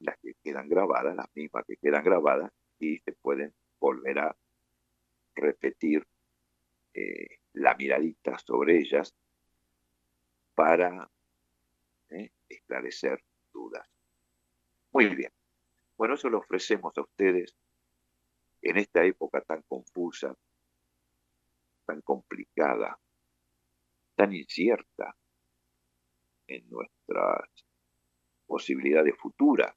las 0.00 0.16
que 0.20 0.34
quedan 0.42 0.68
grabadas, 0.68 1.16
las 1.16 1.28
mismas 1.34 1.64
que 1.66 1.76
quedan 1.76 2.04
grabadas, 2.04 2.52
y 2.78 2.98
se 2.98 3.12
pueden 3.12 3.54
volver 3.80 4.18
a 4.20 4.36
repetir 5.34 6.06
eh, 6.94 7.38
la 7.54 7.74
miradita 7.74 8.38
sobre 8.38 8.78
ellas 8.78 9.14
para 10.54 11.10
eh, 12.10 12.30
esclarecer 12.48 13.22
dudas. 13.52 13.88
Muy 14.92 15.14
bien. 15.14 15.32
Bueno, 15.96 16.14
eso 16.14 16.28
lo 16.28 16.38
ofrecemos 16.38 16.96
a 16.96 17.02
ustedes 17.02 17.56
en 18.62 18.78
esta 18.78 19.04
época 19.04 19.40
tan 19.42 19.62
confusa, 19.62 20.34
tan 21.84 22.00
complicada, 22.02 22.98
tan 24.14 24.32
incierta 24.32 25.16
en 26.46 26.68
nuestras 26.68 27.67
posibilidades 28.48 29.14
futuras. 29.16 29.72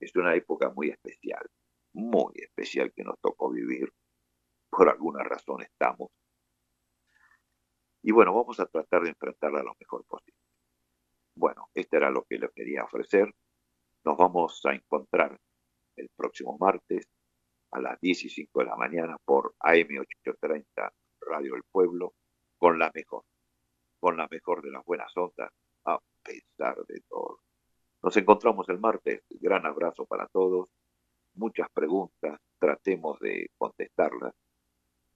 Es 0.00 0.14
una 0.16 0.34
época 0.34 0.70
muy 0.70 0.90
especial, 0.90 1.48
muy 1.94 2.34
especial 2.34 2.92
que 2.92 3.04
nos 3.04 3.18
tocó 3.20 3.50
vivir. 3.50 3.90
Por 4.68 4.88
alguna 4.90 5.22
razón 5.22 5.62
estamos. 5.62 6.10
Y 8.02 8.10
bueno, 8.10 8.34
vamos 8.34 8.58
a 8.60 8.66
tratar 8.66 9.02
de 9.02 9.10
enfrentarla 9.10 9.62
lo 9.62 9.74
mejor 9.80 10.04
posible. 10.04 10.38
Bueno, 11.36 11.68
esto 11.72 11.96
era 11.96 12.10
lo 12.10 12.24
que 12.24 12.38
les 12.38 12.50
quería 12.52 12.84
ofrecer. 12.84 13.32
Nos 14.04 14.16
vamos 14.18 14.60
a 14.66 14.74
encontrar 14.74 15.40
el 15.96 16.10
próximo 16.14 16.58
martes 16.58 17.08
a 17.70 17.80
las 17.80 17.98
10 18.00 18.24
y 18.24 18.28
5 18.28 18.58
de 18.58 18.66
la 18.66 18.76
mañana 18.76 19.16
por 19.24 19.54
AM830 19.60 20.92
Radio 21.20 21.54
del 21.54 21.62
Pueblo 21.70 22.14
con 22.58 22.78
la 22.78 22.90
mejor, 22.92 23.24
con 23.98 24.16
la 24.16 24.28
mejor 24.30 24.62
de 24.62 24.70
las 24.70 24.84
buenas 24.84 25.16
ondas, 25.16 25.50
pesar 26.24 26.84
de 26.86 27.00
todo. 27.08 27.40
Nos 28.02 28.16
encontramos 28.16 28.68
el 28.68 28.78
martes. 28.78 29.22
Gran 29.30 29.66
abrazo 29.66 30.06
para 30.06 30.26
todos. 30.28 30.68
Muchas 31.34 31.68
preguntas. 31.70 32.40
Tratemos 32.58 33.18
de 33.20 33.50
contestarlas. 33.56 34.34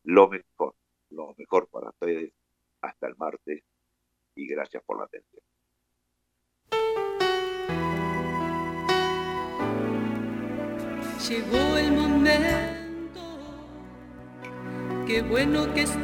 Lo 0.05 0.29
mejor, 0.29 0.75
lo 1.11 1.35
mejor 1.37 1.69
para 1.69 1.91
ustedes. 1.91 2.33
Hasta 2.81 3.09
el 3.09 3.17
martes 3.17 3.63
y 4.35 4.47
gracias 4.47 4.83
por 4.85 4.99
la 4.99 5.05
atención. 5.05 5.43
Llegó 11.29 11.77
el 11.77 11.93
momento, 11.93 13.21
qué 15.07 15.21
bueno 15.21 15.75
que 15.75 15.83
esté. 15.83 15.99